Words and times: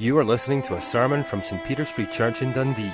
You 0.00 0.16
are 0.16 0.24
listening 0.24 0.62
to 0.62 0.76
a 0.76 0.80
sermon 0.80 1.22
from 1.22 1.42
St 1.42 1.62
Peter's 1.62 1.90
Free 1.90 2.06
Church 2.06 2.40
in 2.40 2.52
Dundee, 2.52 2.90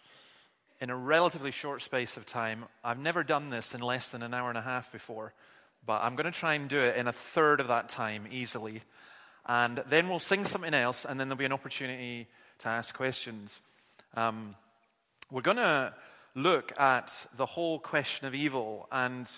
in 0.82 0.90
a 0.90 0.96
relatively 0.96 1.52
short 1.52 1.84
space 1.84 2.18
of 2.18 2.26
time, 2.26 2.66
I've 2.84 2.98
never 2.98 3.24
done 3.24 3.52
this 3.52 3.76
in 3.76 3.82
less 3.82 4.10
than 4.10 4.24
an 4.24 4.34
hour 4.34 4.50
and 4.50 4.58
a 4.58 4.64
half 4.64 4.92
before, 4.92 5.36
but 5.86 6.02
I'm 6.02 6.16
going 6.16 6.26
to 6.26 6.32
try 6.32 6.56
and 6.56 6.68
do 6.68 6.80
it 6.80 6.96
in 6.96 7.08
a 7.08 7.14
third 7.14 7.60
of 7.60 7.68
that 7.68 7.88
time 7.88 8.26
easily. 8.32 8.82
And 9.46 9.84
then 9.88 10.10
we'll 10.10 10.18
sing 10.18 10.44
something 10.44 10.74
else, 10.74 11.06
and 11.06 11.20
then 11.20 11.30
there'll 11.30 11.38
be 11.38 11.46
an 11.46 11.54
opportunity 11.54 12.28
to 12.60 12.70
ask 12.70 12.96
questions. 12.96 13.62
Um, 14.16 14.56
we're 15.32 15.42
going 15.42 15.58
to 15.58 15.94
look 16.36 16.78
at 16.80 17.28
the 17.36 17.46
whole 17.46 17.80
question 17.80 18.28
of 18.28 18.36
evil, 18.36 18.88
and 18.92 19.30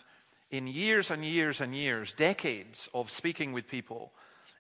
in 0.51 0.67
years 0.67 1.11
and 1.11 1.23
years 1.23 1.61
and 1.61 1.75
years, 1.75 2.13
decades 2.13 2.89
of 2.93 3.11
speaking 3.11 3.53
with 3.53 3.67
people, 3.67 4.11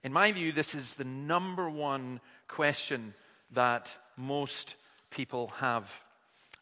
in 0.03 0.13
my 0.13 0.31
view, 0.31 0.51
this 0.51 0.75
is 0.75 0.95
the 0.95 1.03
number 1.03 1.69
one 1.69 2.21
question 2.47 3.13
that 3.51 3.95
most 4.15 4.75
people 5.09 5.49
have. 5.57 6.01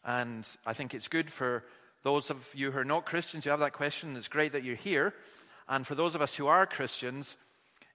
And 0.04 0.46
I 0.66 0.72
think 0.72 0.94
it's 0.94 1.08
good 1.08 1.30
for 1.30 1.64
those 2.02 2.30
of 2.30 2.48
you 2.54 2.70
who 2.70 2.78
are 2.78 2.84
not 2.84 3.04
Christians, 3.04 3.44
you 3.44 3.50
have 3.50 3.60
that 3.60 3.72
question. 3.72 4.16
It's 4.16 4.28
great 4.28 4.52
that 4.52 4.64
you're 4.64 4.76
here. 4.76 5.14
And 5.68 5.86
for 5.86 5.94
those 5.94 6.14
of 6.14 6.22
us 6.22 6.34
who 6.34 6.46
are 6.46 6.66
Christians, 6.66 7.36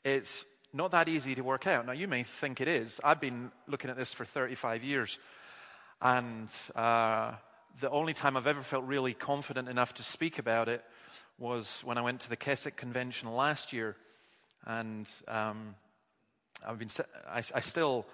it's 0.03 0.45
not 0.73 0.91
that 0.91 1.07
easy 1.07 1.35
to 1.35 1.43
work 1.43 1.67
out. 1.67 1.85
Now, 1.85 1.91
you 1.91 2.07
may 2.07 2.23
think 2.23 2.59
it 2.59 2.67
is. 2.67 2.99
I've 3.03 3.21
been 3.21 3.51
looking 3.67 3.91
at 3.91 3.95
this 3.95 4.11
for 4.11 4.25
35 4.25 4.83
years. 4.83 5.19
And 6.01 6.49
uh, 6.75 7.33
the 7.79 7.91
only 7.91 8.13
time 8.13 8.35
I've 8.35 8.47
ever 8.47 8.63
felt 8.63 8.83
really 8.85 9.13
confident 9.13 9.69
enough 9.69 9.93
to 9.95 10.03
speak 10.03 10.39
about 10.39 10.67
it 10.67 10.83
was 11.37 11.81
when 11.83 11.99
I 11.99 12.01
went 12.01 12.21
to 12.21 12.29
the 12.29 12.35
Keswick 12.35 12.75
Convention 12.75 13.31
last 13.31 13.71
year. 13.71 13.95
And 14.65 15.07
um, 15.27 15.75
I've 16.65 16.79
been, 16.79 16.89
I, 17.29 17.43
I 17.53 17.59
still 17.59 18.07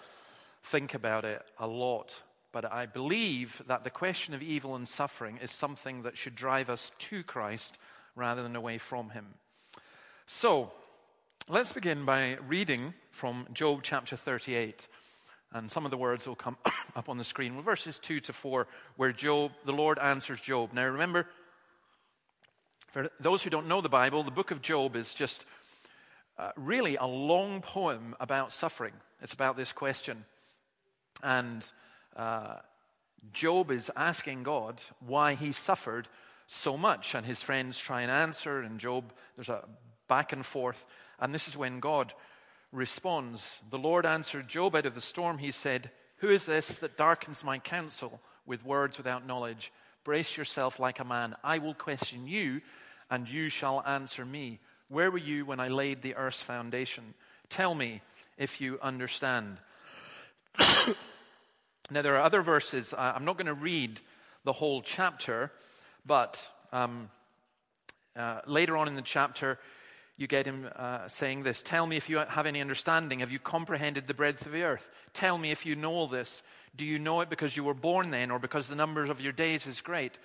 think 0.63 0.93
about 0.93 1.23
it 1.23 1.41
a 1.59 1.67
lot. 1.67 2.21
But 2.51 2.69
I 2.69 2.87
believe 2.87 3.61
that 3.67 3.85
the 3.85 3.89
question 3.89 4.33
of 4.33 4.41
evil 4.41 4.75
and 4.75 4.87
suffering 4.87 5.39
is 5.41 5.51
something 5.51 6.01
that 6.01 6.17
should 6.17 6.35
drive 6.35 6.69
us 6.69 6.91
to 6.99 7.23
Christ 7.23 7.77
rather 8.15 8.43
than 8.43 8.55
away 8.55 8.79
from 8.79 9.11
Him. 9.11 9.27
So, 10.25 10.73
Let's 11.51 11.71
begin 11.71 12.05
by 12.05 12.37
reading 12.47 12.93
from 13.09 13.47
Job 13.53 13.79
chapter 13.81 14.15
38. 14.15 14.87
And 15.51 15.71
some 15.71 15.83
of 15.83 15.89
the 15.89 15.97
words 15.97 16.27
will 16.27 16.35
come 16.35 16.57
up 16.95 17.09
on 17.09 17.17
the 17.17 17.23
screen. 17.23 17.55
Well, 17.55 17.63
verses 17.63 17.97
2 17.97 18.19
to 18.19 18.33
4, 18.33 18.67
where 18.97 19.11
Job, 19.11 19.53
the 19.65 19.71
Lord 19.71 19.97
answers 19.97 20.39
Job. 20.39 20.73
Now 20.73 20.85
remember, 20.85 21.25
for 22.91 23.09
those 23.19 23.41
who 23.41 23.49
don't 23.49 23.67
know 23.67 23.81
the 23.81 23.89
Bible, 23.89 24.21
the 24.21 24.29
book 24.29 24.51
of 24.51 24.61
Job 24.61 24.95
is 24.95 25.15
just 25.15 25.47
uh, 26.37 26.51
really 26.55 26.97
a 26.97 27.07
long 27.07 27.61
poem 27.61 28.15
about 28.19 28.53
suffering. 28.53 28.93
It's 29.19 29.33
about 29.33 29.57
this 29.57 29.73
question. 29.73 30.25
And 31.23 31.65
uh, 32.15 32.57
Job 33.33 33.71
is 33.71 33.89
asking 33.95 34.43
God 34.43 34.83
why 34.99 35.33
he 35.33 35.51
suffered 35.51 36.09
so 36.45 36.77
much. 36.77 37.15
And 37.15 37.25
his 37.25 37.41
friends 37.41 37.79
try 37.79 38.03
and 38.03 38.11
answer, 38.11 38.61
and 38.61 38.79
Job, 38.79 39.11
there's 39.35 39.49
a 39.49 39.63
back 40.07 40.31
and 40.31 40.45
forth. 40.45 40.85
And 41.19 41.33
this 41.33 41.47
is 41.47 41.57
when 41.57 41.79
God 41.79 42.13
responds. 42.71 43.61
The 43.69 43.77
Lord 43.77 44.05
answered 44.05 44.47
Job 44.47 44.75
out 44.75 44.85
of 44.85 44.95
the 44.95 45.01
storm. 45.01 45.37
He 45.37 45.51
said, 45.51 45.91
Who 46.17 46.29
is 46.29 46.45
this 46.45 46.77
that 46.77 46.97
darkens 46.97 47.43
my 47.43 47.59
counsel 47.59 48.21
with 48.45 48.65
words 48.65 48.97
without 48.97 49.25
knowledge? 49.25 49.71
Brace 50.03 50.37
yourself 50.37 50.79
like 50.79 50.99
a 50.99 51.05
man. 51.05 51.35
I 51.43 51.57
will 51.57 51.73
question 51.73 52.27
you, 52.27 52.61
and 53.09 53.27
you 53.27 53.49
shall 53.49 53.83
answer 53.85 54.25
me. 54.25 54.59
Where 54.87 55.11
were 55.11 55.17
you 55.17 55.45
when 55.45 55.59
I 55.59 55.67
laid 55.67 56.01
the 56.01 56.15
earth's 56.15 56.41
foundation? 56.41 57.13
Tell 57.49 57.75
me 57.75 58.01
if 58.37 58.61
you 58.61 58.79
understand. 58.81 59.57
now, 61.91 62.01
there 62.01 62.15
are 62.15 62.23
other 62.23 62.41
verses. 62.41 62.93
I'm 62.97 63.25
not 63.25 63.37
going 63.37 63.47
to 63.47 63.53
read 63.53 63.99
the 64.45 64.53
whole 64.53 64.81
chapter, 64.81 65.51
but 66.05 66.49
um, 66.71 67.09
uh, 68.15 68.41
later 68.47 68.77
on 68.77 68.87
in 68.87 68.95
the 68.95 69.01
chapter, 69.01 69.59
you 70.19 70.27
get 70.27 70.45
him 70.45 70.69
uh, 70.75 71.07
saying 71.07 71.43
this 71.43 71.61
Tell 71.61 71.87
me 71.87 71.95
if 71.95 72.09
you 72.09 72.17
have 72.17 72.45
any 72.45 72.59
understanding. 72.59 73.19
Have 73.19 73.31
you 73.31 73.39
comprehended 73.39 74.05
the 74.05 74.13
breadth 74.13 74.45
of 74.45 74.51
the 74.51 74.63
earth? 74.63 74.89
Tell 75.13 75.37
me 75.37 75.49
if 75.49 75.65
you 75.65 75.77
know 75.77 75.93
all 75.93 76.07
this. 76.07 76.43
Do 76.75 76.85
you 76.85 76.99
know 76.99 77.21
it 77.21 77.29
because 77.29 77.55
you 77.55 77.63
were 77.63 77.73
born 77.73 78.11
then, 78.11 78.29
or 78.29 78.37
because 78.37 78.67
the 78.67 78.75
numbers 78.75 79.09
of 79.09 79.21
your 79.21 79.31
days 79.31 79.65
is 79.65 79.79
great? 79.79 80.17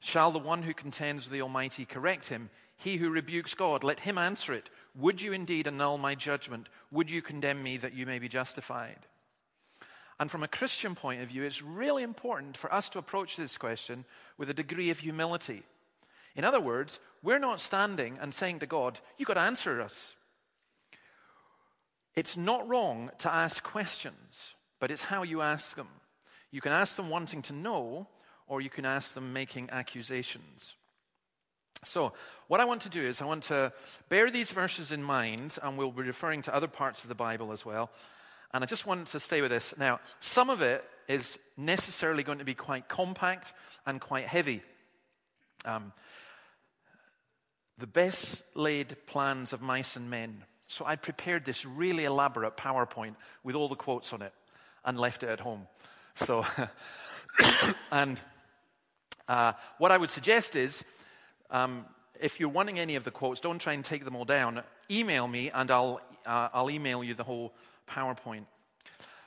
Shall 0.00 0.32
the 0.32 0.38
one 0.38 0.62
who 0.62 0.72
contends 0.72 1.24
with 1.24 1.32
the 1.32 1.42
Almighty 1.42 1.84
correct 1.84 2.28
him? 2.28 2.48
He 2.78 2.96
who 2.96 3.10
rebukes 3.10 3.52
God, 3.52 3.84
let 3.84 4.00
him 4.00 4.16
answer 4.16 4.54
it. 4.54 4.70
Would 4.96 5.20
you 5.20 5.34
indeed 5.34 5.66
annul 5.66 5.98
my 5.98 6.14
judgment? 6.14 6.68
Would 6.90 7.10
you 7.10 7.20
condemn 7.20 7.62
me 7.62 7.76
that 7.76 7.94
you 7.94 8.06
may 8.06 8.18
be 8.18 8.28
justified? 8.28 9.06
And 10.18 10.30
from 10.30 10.42
a 10.42 10.48
Christian 10.48 10.94
point 10.94 11.20
of 11.20 11.28
view, 11.28 11.42
it's 11.42 11.62
really 11.62 12.02
important 12.02 12.56
for 12.56 12.72
us 12.72 12.88
to 12.90 12.98
approach 12.98 13.36
this 13.36 13.58
question 13.58 14.06
with 14.38 14.48
a 14.48 14.54
degree 14.54 14.88
of 14.88 15.00
humility. 15.00 15.64
In 16.34 16.44
other 16.44 16.60
words, 16.60 16.98
we're 17.24 17.38
not 17.38 17.60
standing 17.60 18.18
and 18.20 18.32
saying 18.32 18.60
to 18.60 18.66
God, 18.66 19.00
You've 19.18 19.26
got 19.26 19.34
to 19.34 19.40
answer 19.40 19.80
us. 19.80 20.14
It's 22.14 22.36
not 22.36 22.68
wrong 22.68 23.10
to 23.18 23.32
ask 23.32 23.64
questions, 23.64 24.54
but 24.78 24.90
it's 24.90 25.04
how 25.04 25.24
you 25.24 25.40
ask 25.40 25.74
them. 25.74 25.88
You 26.52 26.60
can 26.60 26.70
ask 26.70 26.94
them 26.94 27.08
wanting 27.08 27.42
to 27.42 27.52
know, 27.52 28.06
or 28.46 28.60
you 28.60 28.70
can 28.70 28.84
ask 28.84 29.14
them 29.14 29.32
making 29.32 29.70
accusations. 29.70 30.74
So, 31.82 32.12
what 32.46 32.60
I 32.60 32.64
want 32.64 32.82
to 32.82 32.88
do 32.88 33.02
is, 33.02 33.20
I 33.20 33.24
want 33.24 33.42
to 33.44 33.72
bear 34.08 34.30
these 34.30 34.52
verses 34.52 34.92
in 34.92 35.02
mind, 35.02 35.58
and 35.62 35.76
we'll 35.76 35.90
be 35.90 36.02
referring 36.02 36.42
to 36.42 36.54
other 36.54 36.68
parts 36.68 37.02
of 37.02 37.08
the 37.08 37.14
Bible 37.14 37.50
as 37.50 37.66
well. 37.66 37.90
And 38.52 38.62
I 38.62 38.66
just 38.66 38.86
want 38.86 39.08
to 39.08 39.18
stay 39.18 39.40
with 39.42 39.50
this. 39.50 39.74
Now, 39.76 39.98
some 40.20 40.48
of 40.48 40.62
it 40.62 40.84
is 41.08 41.38
necessarily 41.56 42.22
going 42.22 42.38
to 42.38 42.44
be 42.44 42.54
quite 42.54 42.88
compact 42.88 43.52
and 43.84 44.00
quite 44.00 44.26
heavy. 44.26 44.62
Um, 45.64 45.92
the 47.78 47.86
best 47.86 48.42
laid 48.54 48.96
plans 49.06 49.52
of 49.52 49.60
mice 49.60 49.96
and 49.96 50.08
men. 50.08 50.44
So 50.68 50.84
I 50.86 50.96
prepared 50.96 51.44
this 51.44 51.64
really 51.64 52.04
elaborate 52.04 52.56
PowerPoint 52.56 53.16
with 53.42 53.54
all 53.54 53.68
the 53.68 53.74
quotes 53.74 54.12
on 54.12 54.22
it 54.22 54.32
and 54.84 54.98
left 54.98 55.22
it 55.22 55.28
at 55.28 55.40
home. 55.40 55.66
So, 56.14 56.46
and 57.92 58.20
uh, 59.28 59.52
what 59.78 59.92
I 59.92 59.98
would 59.98 60.10
suggest 60.10 60.56
is 60.56 60.84
um, 61.50 61.84
if 62.20 62.38
you're 62.40 62.48
wanting 62.48 62.78
any 62.78 62.96
of 62.96 63.04
the 63.04 63.10
quotes, 63.10 63.40
don't 63.40 63.58
try 63.58 63.72
and 63.72 63.84
take 63.84 64.04
them 64.04 64.16
all 64.16 64.24
down. 64.24 64.62
Email 64.90 65.26
me 65.26 65.50
and 65.50 65.70
I'll, 65.70 66.00
uh, 66.26 66.48
I'll 66.52 66.70
email 66.70 67.02
you 67.02 67.14
the 67.14 67.24
whole 67.24 67.54
PowerPoint. 67.88 68.44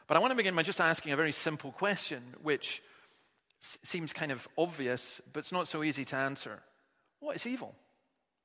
But 0.07 0.15
I 0.15 0.19
want 0.19 0.31
to 0.31 0.35
begin 0.35 0.55
by 0.55 0.63
just 0.63 0.79
asking 0.79 1.11
a 1.11 1.17
very 1.17 1.33
simple 1.33 1.71
question, 1.73 2.23
which 2.41 2.81
s- 3.61 3.77
seems 3.83 4.13
kind 4.13 4.31
of 4.31 4.47
obvious, 4.57 5.21
but 5.33 5.39
it's 5.39 5.51
not 5.51 5.67
so 5.67 5.83
easy 5.83 6.05
to 6.05 6.15
answer. 6.15 6.61
What 7.19 7.35
is 7.35 7.45
evil? 7.45 7.75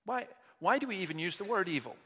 Why, 0.04 0.26
why 0.58 0.78
do 0.78 0.86
we 0.86 0.96
even 0.96 1.18
use 1.18 1.38
the 1.38 1.44
word 1.44 1.68
evil? 1.68 1.96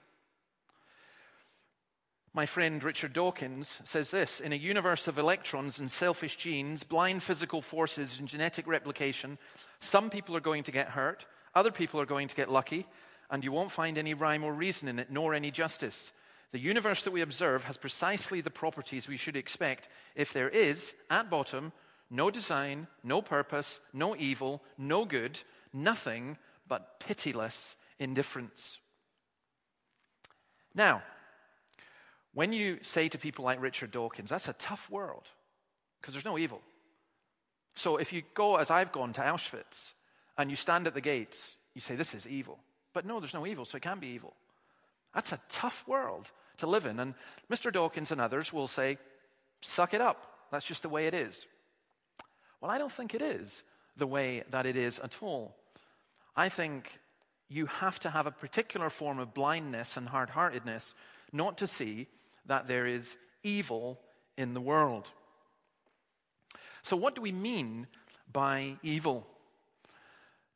My 2.37 2.45
friend 2.45 2.85
Richard 2.85 3.15
Dawkins 3.15 3.81
says 3.85 4.11
this 4.11 4.41
In 4.41 4.53
a 4.53 4.57
universe 4.57 5.09
of 5.09 5.17
electrons 5.17 5.79
and 5.79 5.91
selfish 5.91 6.37
genes, 6.37 6.83
blind 6.83 7.23
physical 7.23 7.63
forces, 7.63 8.19
and 8.19 8.29
genetic 8.29 8.67
replication, 8.67 9.39
some 9.81 10.11
people 10.11 10.37
are 10.37 10.41
going 10.41 10.63
to 10.65 10.73
get 10.73 10.91
hurt, 10.91 11.25
other 11.55 11.71
people 11.71 11.99
are 11.99 12.07
going 12.07 12.29
to 12.29 12.37
get 12.37 12.51
lucky, 12.51 12.87
and 13.31 13.43
you 13.43 13.53
won't 13.53 13.73
find 13.73 13.97
any 13.97 14.13
rhyme 14.13 14.45
or 14.45 14.53
reason 14.53 14.87
in 14.87 14.99
it, 14.99 15.11
nor 15.11 15.33
any 15.33 15.51
justice. 15.51 16.13
The 16.53 16.59
universe 16.59 17.05
that 17.05 17.11
we 17.13 17.23
observe 17.23 17.65
has 17.65 17.79
precisely 17.79 18.43
the 18.43 18.51
properties 18.51 19.09
we 19.09 19.17
should 19.17 19.37
expect 19.37 19.89
if 20.15 20.35
there 20.35 20.51
is, 20.51 20.93
at 21.09 21.31
bottom, 21.31 21.73
no 22.11 22.31
design, 22.31 22.87
no 23.03 23.23
purpose, 23.23 23.81
no 23.95 24.15
evil, 24.15 24.63
no 24.77 25.07
good, 25.07 25.43
nothing 25.73 26.37
but 26.69 27.01
pitiless 27.01 27.77
indifference. 27.99 28.79
Now, 30.75 31.03
when 32.35 32.53
you 32.53 32.79
say 32.83 33.09
to 33.09 33.19
people 33.19 33.45
like 33.45 33.61
Richard 33.63 33.91
Dawkins, 33.91 34.31
that's 34.31 34.49
a 34.49 34.53
tough 34.55 34.91
world 34.91 35.31
because 36.01 36.15
there's 36.15 36.25
no 36.25 36.39
evil. 36.39 36.61
So 37.75 37.97
if 37.97 38.13
you 38.13 38.23
go, 38.35 38.57
as 38.57 38.71
I've 38.71 38.93
gone, 38.93 39.13
to 39.15 39.21
Auschwitz 39.21 39.93
and 40.37 40.51
you 40.51 40.57
stand 40.57 40.87
at 40.87 40.95
the 40.95 41.01
gates, 41.01 41.57
you 41.75 41.81
say, 41.81 41.95
This 41.95 42.15
is 42.15 42.27
evil. 42.27 42.59
But 42.93 43.05
no, 43.05 43.21
there's 43.21 43.35
no 43.35 43.47
evil, 43.47 43.65
so 43.65 43.77
it 43.77 43.83
can't 43.83 44.01
be 44.01 44.09
evil. 44.09 44.35
That's 45.15 45.33
a 45.33 45.41
tough 45.49 45.87
world 45.87 46.31
to 46.59 46.67
live 46.67 46.87
in. 46.87 46.99
And 47.01 47.15
Mr. 47.51 47.73
Dawkins 47.73 48.13
and 48.13 48.21
others 48.21 48.53
will 48.53 48.69
say, 48.69 48.99
Suck 49.61 49.95
it 49.95 50.01
up. 50.01 50.33
That's 50.51 50.65
just 50.65 50.83
the 50.83 50.89
way 50.89 51.07
it 51.07 51.15
is. 51.15 51.47
Well, 52.61 52.71
I 52.71 52.79
don't 52.79 52.93
think 52.93 53.15
it 53.15 53.23
is 53.23 53.63
the 53.97 54.07
way 54.07 54.43
that 54.51 54.67
it 54.67 54.77
is 54.77 54.99
at 54.99 55.23
all. 55.23 55.57
I 56.35 56.49
think 56.49 56.99
you 57.49 57.67
have 57.67 57.99
to 58.01 58.11
have 58.11 58.27
a 58.27 58.31
particular 58.31 58.91
form 58.91 59.19
of 59.19 59.35
blindness 59.35 59.97
and 59.97 60.09
hard 60.09 60.31
heartedness 60.31 60.95
not 61.33 61.59
to 61.59 61.67
see 61.67 62.09
that 62.47 62.69
there 62.69 62.87
is 62.87 63.17
evil 63.43 64.01
in 64.37 64.55
the 64.55 64.61
world. 64.61 65.11
So, 66.83 66.97
what 66.97 67.15
do 67.15 67.23
we 67.23 67.33
mean 67.33 67.87
by 68.33 68.77
evil? 68.83 69.27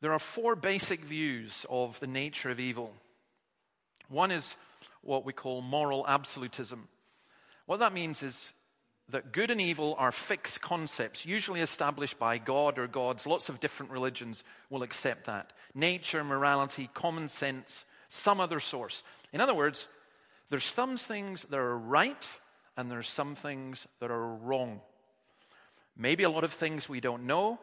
There 0.01 0.13
are 0.13 0.19
four 0.19 0.55
basic 0.55 1.01
views 1.01 1.65
of 1.69 1.99
the 1.99 2.07
nature 2.07 2.49
of 2.49 2.59
evil. 2.59 2.93
One 4.09 4.31
is 4.31 4.57
what 5.01 5.25
we 5.25 5.33
call 5.33 5.61
moral 5.61 6.05
absolutism. 6.07 6.87
What 7.65 7.79
that 7.79 7.93
means 7.93 8.23
is 8.23 8.53
that 9.11 9.31
good 9.31 9.51
and 9.51 9.61
evil 9.61 9.95
are 9.97 10.11
fixed 10.11 10.61
concepts, 10.61 11.25
usually 11.25 11.61
established 11.61 12.17
by 12.17 12.37
God 12.37 12.79
or 12.79 12.87
gods. 12.87 13.27
Lots 13.27 13.49
of 13.49 13.59
different 13.59 13.91
religions 13.91 14.43
will 14.69 14.83
accept 14.83 15.25
that. 15.25 15.53
Nature, 15.73 16.23
morality, 16.23 16.89
common 16.93 17.29
sense, 17.29 17.85
some 18.09 18.39
other 18.39 18.59
source. 18.59 19.03
In 19.33 19.41
other 19.41 19.53
words, 19.53 19.87
there's 20.49 20.65
some 20.65 20.97
things 20.97 21.43
that 21.45 21.59
are 21.59 21.77
right 21.77 22.39
and 22.77 22.89
there's 22.89 23.09
some 23.09 23.35
things 23.35 23.87
that 23.99 24.11
are 24.11 24.35
wrong. 24.35 24.81
Maybe 25.97 26.23
a 26.23 26.29
lot 26.29 26.43
of 26.43 26.53
things 26.53 26.87
we 26.89 26.99
don't 26.99 27.25
know, 27.25 27.59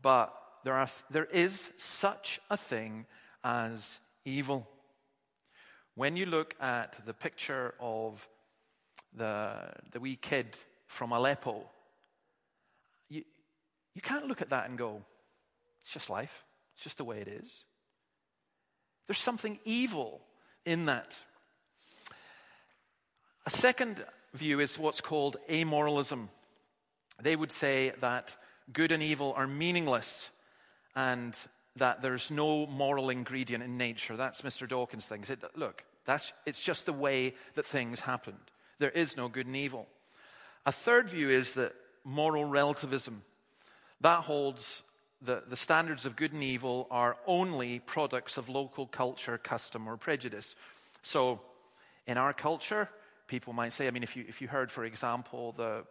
but 0.00 0.32
there, 0.64 0.74
are, 0.74 0.88
there 1.10 1.26
is 1.26 1.72
such 1.76 2.40
a 2.48 2.56
thing 2.56 3.06
as 3.44 3.98
evil. 4.24 4.68
When 5.94 6.16
you 6.16 6.26
look 6.26 6.54
at 6.60 7.04
the 7.04 7.12
picture 7.12 7.74
of 7.80 8.26
the, 9.14 9.72
the 9.90 10.00
wee 10.00 10.16
kid 10.16 10.56
from 10.92 11.10
Aleppo, 11.10 11.64
you, 13.08 13.24
you 13.94 14.02
can't 14.02 14.26
look 14.26 14.42
at 14.42 14.50
that 14.50 14.68
and 14.68 14.76
go, 14.76 15.02
it's 15.82 15.92
just 15.92 16.10
life, 16.10 16.44
it's 16.74 16.84
just 16.84 16.98
the 16.98 17.04
way 17.04 17.18
it 17.18 17.28
is. 17.28 17.64
There's 19.06 19.18
something 19.18 19.58
evil 19.64 20.20
in 20.66 20.86
that. 20.86 21.18
A 23.46 23.50
second 23.50 24.04
view 24.34 24.60
is 24.60 24.78
what's 24.78 25.00
called 25.00 25.38
amoralism. 25.48 26.28
They 27.20 27.36
would 27.36 27.50
say 27.50 27.92
that 28.00 28.36
good 28.70 28.92
and 28.92 29.02
evil 29.02 29.32
are 29.34 29.46
meaningless 29.46 30.30
and 30.94 31.34
that 31.76 32.02
there's 32.02 32.30
no 32.30 32.66
moral 32.66 33.08
ingredient 33.08 33.64
in 33.64 33.78
nature. 33.78 34.16
That's 34.16 34.42
Mr. 34.42 34.68
Dawkins' 34.68 35.08
thing. 35.08 35.20
He 35.20 35.26
Said, 35.26 35.38
look, 35.56 35.84
that's, 36.04 36.34
it's 36.44 36.60
just 36.60 36.84
the 36.84 36.92
way 36.92 37.34
that 37.54 37.64
things 37.64 38.02
happened. 38.02 38.36
There 38.78 38.90
is 38.90 39.16
no 39.16 39.28
good 39.28 39.46
and 39.46 39.56
evil. 39.56 39.88
A 40.64 40.72
third 40.72 41.08
view 41.08 41.30
is 41.30 41.54
that 41.54 41.74
moral 42.04 42.44
relativism. 42.44 43.22
That 44.00 44.24
holds 44.24 44.82
that 45.22 45.50
the 45.50 45.56
standards 45.56 46.04
of 46.04 46.16
good 46.16 46.32
and 46.32 46.42
evil 46.42 46.88
are 46.90 47.16
only 47.26 47.78
products 47.78 48.36
of 48.36 48.48
local 48.48 48.86
culture, 48.86 49.38
custom, 49.38 49.88
or 49.88 49.96
prejudice. 49.96 50.56
So, 51.02 51.40
in 52.06 52.18
our 52.18 52.32
culture, 52.32 52.88
people 53.28 53.52
might 53.52 53.72
say, 53.72 53.86
I 53.86 53.90
mean, 53.90 54.02
if 54.02 54.16
you, 54.16 54.24
if 54.28 54.40
you 54.40 54.48
heard, 54.48 54.70
for 54.70 54.84
example, 54.84 55.52
the 55.52 55.84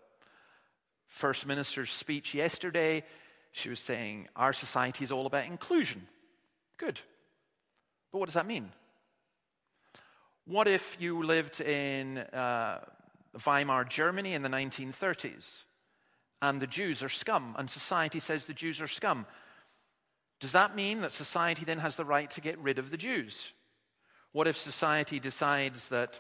First 1.08 1.46
Minister's 1.46 1.92
speech 1.92 2.34
yesterday, 2.34 3.04
she 3.52 3.70
was 3.70 3.80
saying, 3.80 4.28
Our 4.36 4.54
society 4.54 5.04
is 5.04 5.12
all 5.12 5.26
about 5.26 5.46
inclusion. 5.46 6.08
Good. 6.78 7.00
But 8.12 8.20
what 8.20 8.26
does 8.26 8.36
that 8.36 8.48
mean? 8.48 8.70
What 10.46 10.68
if 10.68 10.98
you 11.00 11.24
lived 11.24 11.62
in 11.62 12.18
uh, 12.18 12.80
Weimar, 13.34 13.88
Germany 13.88 14.34
in 14.34 14.42
the 14.42 14.50
1930s 14.50 15.64
and 16.42 16.62
the 16.62 16.68
Jews 16.68 17.04
are 17.04 17.10
scum 17.10 17.56
and 17.58 17.70
society 17.70 18.20
says 18.20 18.46
the 18.46 18.54
Jews 18.54 18.82
are 18.82 18.88
scum? 18.88 19.26
Does 20.40 20.54
that 20.54 20.76
mean 20.76 21.02
that 21.02 21.12
society 21.12 21.64
then 21.66 21.80
has 21.80 21.96
the 21.96 22.06
right 22.06 22.30
to 22.32 22.42
get 22.42 22.58
rid 22.60 22.80
of 22.80 22.90
the 22.90 22.98
Jews? 22.98 23.54
What 24.32 24.48
if 24.48 24.58
society 24.58 25.20
decides 25.20 25.90
that 25.90 26.20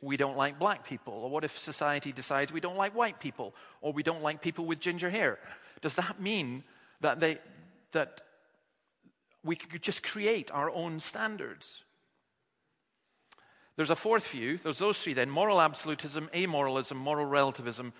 we 0.00 0.16
don't 0.16 0.36
like 0.36 0.58
black 0.58 0.84
people? 0.84 1.14
Or 1.14 1.30
what 1.30 1.44
if 1.44 1.58
society 1.58 2.12
decides 2.12 2.52
we 2.52 2.60
don't 2.60 2.76
like 2.76 2.94
white 2.94 3.20
people? 3.20 3.54
Or 3.80 3.92
we 3.92 4.02
don't 4.02 4.22
like 4.22 4.42
people 4.42 4.66
with 4.66 4.80
ginger 4.80 5.10
hair? 5.10 5.38
Does 5.80 5.96
that 5.96 6.20
mean 6.20 6.64
that, 7.00 7.20
they, 7.20 7.38
that 7.92 8.22
we 9.44 9.56
could 9.56 9.82
just 9.82 10.02
create 10.02 10.50
our 10.50 10.70
own 10.70 11.00
standards? 11.00 11.84
There's 13.76 13.90
a 13.90 13.96
fourth 13.96 14.28
view. 14.28 14.58
There's 14.58 14.78
those 14.78 14.98
three 14.98 15.14
then 15.14 15.30
moral 15.30 15.60
absolutism, 15.60 16.28
amoralism, 16.32 16.96
moral 16.96 17.26
relativism. 17.26 17.92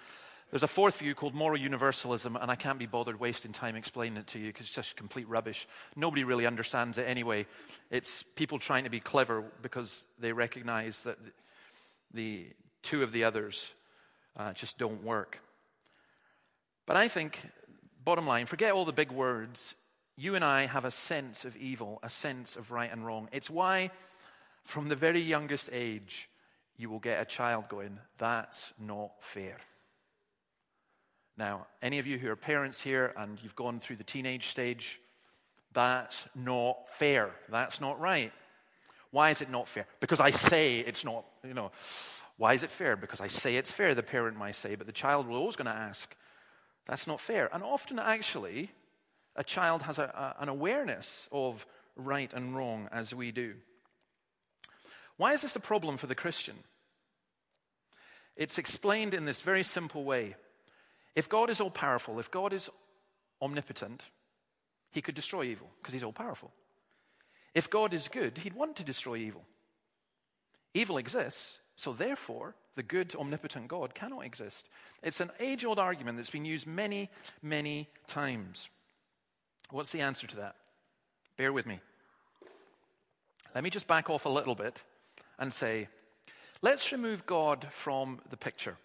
There's 0.50 0.62
a 0.62 0.69
fourth 0.69 0.99
view 0.99 1.15
called 1.15 1.35
moral 1.35 1.59
universalism, 1.59 2.37
and 2.37 2.50
I 2.50 2.55
can't 2.55 2.79
be 2.79 2.87
bothered 2.87 3.19
wasting 3.19 3.53
time 3.53 3.75
explaining 3.75 4.19
it 4.19 4.29
to 4.29 4.38
you 4.38 4.49
because 4.49 4.67
it's 4.67 4.75
just 4.75 4.97
complete 4.97 5.29
rubbish. 5.29 5.67
Nobody 5.97 6.23
really 6.23 6.47
understands 6.47 6.97
it 6.99 7.09
anyway. 7.09 7.47
It's 7.91 8.23
people 8.37 8.59
trying 8.59 8.85
to 8.85 8.91
be 8.91 9.00
clever 9.00 9.44
because 9.62 10.06
they 10.21 10.32
recognize 10.32 11.03
that 11.03 11.19
the 12.12 12.47
two 12.82 13.03
of 13.03 13.11
the 13.11 13.25
others 13.25 13.73
uh, 14.37 14.53
just 14.53 14.79
don't 14.79 15.03
work. 15.03 15.41
But 16.87 16.97
I 16.97 17.09
think 17.09 17.41
Bottom 18.05 18.27
line, 18.27 18.44
forget 18.44 18.73
all 18.73 18.85
the 18.85 18.93
big 18.93 19.11
words. 19.11 19.77
You 20.19 20.35
and 20.35 20.44
I 20.44 20.67
have 20.67 20.85
a 20.85 20.91
sense 20.91 21.47
of 21.47 21.56
evil, 21.56 22.00
a 22.03 22.11
sense 22.11 22.55
of 22.55 22.70
right 22.70 22.93
and 22.93 23.05
wrong. 23.06 23.31
It's 23.32 23.49
why, 23.49 23.91
from 24.64 24.88
the 24.88 24.96
very 24.96 25.20
youngest 25.20 25.70
age, 25.72 26.28
you 26.76 26.90
will 26.90 26.99
get 26.99 27.20
a 27.20 27.25
child 27.25 27.69
going, 27.69 27.99
That's 28.19 28.72
not 28.78 29.12
fair. 29.20 29.56
Now, 31.37 31.66
any 31.82 31.99
of 31.99 32.06
you 32.06 32.19
who 32.19 32.31
are 32.31 32.37
parents 32.37 32.81
here 32.81 33.12
and 33.16 33.38
you've 33.43 33.56
gone 33.56 33.81
through 33.81 33.96
the 33.96 34.05
teenage 34.05 34.49
stage, 34.49 35.00
that's 35.72 36.28
not 36.34 36.88
fair. 36.96 37.31
That's 37.49 37.81
not 37.81 38.00
right. 38.00 38.32
Why 39.11 39.31
is 39.31 39.43
it 39.43 39.50
not 39.50 39.69
fair? 39.69 39.87
Because 40.00 40.20
I 40.20 40.31
say 40.31 40.78
it's 40.78 41.05
not, 41.05 41.25
you 41.46 41.55
know. 41.55 41.72
Why 42.37 42.55
is 42.55 42.62
it 42.62 42.70
fair? 42.70 42.96
Because 42.96 43.20
I 43.20 43.28
say 43.28 43.56
it's 43.56 43.70
fair, 43.70 43.94
the 43.94 44.02
parent 44.02 44.37
might 44.37 44.56
say, 44.56 44.75
but 44.75 44.87
the 44.87 44.93
child 44.93 45.26
will 45.26 45.37
always 45.37 45.56
going 45.56 45.67
to 45.67 45.72
ask, 45.72 46.14
that's 46.87 47.06
not 47.06 47.20
fair. 47.20 47.49
And 47.52 47.62
often, 47.62 47.99
actually, 47.99 48.70
a 49.37 49.44
child 49.44 49.82
has 49.82 49.99
a, 49.99 50.34
a, 50.38 50.43
an 50.43 50.49
awareness 50.49 51.28
of 51.32 51.67
right 51.96 52.32
and 52.32 52.56
wrong 52.56 52.88
as 52.93 53.14
we 53.14 53.31
do. 53.31 53.55
Why 55.16 55.32
is 55.32 55.43
this 55.43 55.56
a 55.56 55.61
problem 55.61 55.96
for 55.96 56.06
the 56.06 56.14
Christian? 56.14 56.56
It's 58.37 58.58
explained 58.58 59.14
in 59.14 59.25
this 59.25 59.40
very 59.40 59.62
simple 59.62 60.05
way. 60.05 60.34
If 61.14 61.28
God 61.28 61.50
is 61.50 61.61
all 61.61 61.70
powerful, 61.70 62.19
if 62.19 62.31
God 62.31 62.52
is 62.52 62.69
omnipotent, 63.40 64.02
he 64.90 65.00
could 65.00 65.14
destroy 65.14 65.44
evil 65.44 65.69
because 65.81 65.94
he's 65.94 66.02
all 66.05 66.12
powerful. 66.12 66.50
If 67.55 67.70
God 67.70 67.94
is 67.94 68.08
good, 68.08 68.38
he'd 68.38 68.55
want 68.55 68.76
to 68.76 68.84
destroy 68.84 69.16
evil. 69.16 69.44
Evil 70.72 70.99
exists, 70.99 71.58
so 71.76 71.93
therefore, 71.93 72.56
the 72.75 72.82
good, 72.82 73.14
omnipotent 73.14 73.69
God 73.69 73.94
cannot 73.94 74.25
exist. 74.25 74.69
It's 75.05 75.20
an 75.20 75.31
age 75.38 75.64
old 75.64 75.78
argument 75.78 76.17
that's 76.17 76.31
been 76.31 76.44
used 76.44 76.67
many, 76.67 77.10
many 77.41 77.89
times. 78.08 78.69
What's 79.70 79.93
the 79.93 80.00
answer 80.00 80.27
to 80.27 80.36
that? 80.36 80.56
Bear 81.36 81.53
with 81.53 81.67
me. 81.67 81.79
Let 83.55 83.62
me 83.62 83.70
just 83.70 83.86
back 83.86 84.10
off 84.10 84.24
a 84.24 84.29
little 84.29 84.56
bit 84.56 84.82
and 85.38 85.53
say, 85.53 85.88
let's 86.62 86.93
remove 86.93 87.26
God 87.26 87.67
from 87.70 88.20
the 88.31 88.36
picture. 88.36 88.76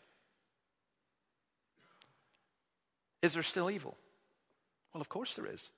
Is 3.21 3.33
there 3.33 3.43
still 3.43 3.69
evil? 3.69 3.95
Well, 4.93 5.01
of 5.01 5.09
course 5.09 5.35
there 5.35 5.45
is. 5.45 5.69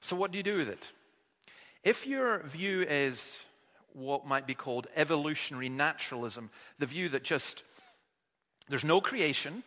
So, 0.00 0.16
what 0.16 0.30
do 0.30 0.38
you 0.38 0.44
do 0.44 0.58
with 0.58 0.68
it? 0.68 0.92
If 1.82 2.06
your 2.06 2.42
view 2.44 2.82
is 2.82 3.44
what 3.92 4.26
might 4.26 4.46
be 4.46 4.54
called 4.54 4.86
evolutionary 4.94 5.68
naturalism 5.68 6.50
the 6.78 6.86
view 6.86 7.08
that 7.08 7.24
just 7.24 7.62
there's 8.68 8.84
no 8.84 9.00
creation, 9.00 9.62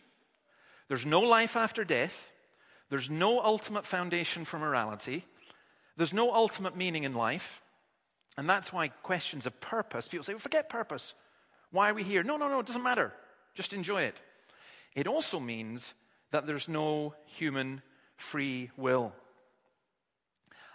there's 0.88 1.06
no 1.06 1.22
life 1.22 1.56
after 1.56 1.84
death, 1.84 2.32
there's 2.90 3.10
no 3.10 3.40
ultimate 3.42 3.86
foundation 3.86 4.46
for 4.46 4.60
morality, 4.60 5.26
there's 5.98 6.14
no 6.14 6.34
ultimate 6.34 6.76
meaning 6.76 7.04
in 7.04 7.14
life. 7.14 7.62
And 8.40 8.50
that's 8.50 8.72
why 8.72 8.88
questions 8.88 9.46
of 9.46 9.60
purpose, 9.60 10.08
people 10.08 10.24
say, 10.24 10.32
well, 10.32 10.40
forget 10.40 10.70
purpose. 10.70 11.14
Why 11.72 11.90
are 11.90 11.94
we 11.94 12.04
here? 12.04 12.24
No, 12.24 12.38
no, 12.38 12.48
no, 12.48 12.62
it 12.62 12.68
doesn't 12.68 12.84
matter. 12.84 13.12
Just 13.54 13.74
enjoy 13.74 14.04
it. 14.04 14.18
It 14.96 15.08
also 15.08 15.42
means 15.42 15.94
that 16.32 16.48
there's 16.48 16.70
no 16.70 17.16
human 17.26 17.82
free 18.16 18.72
will. 18.78 19.12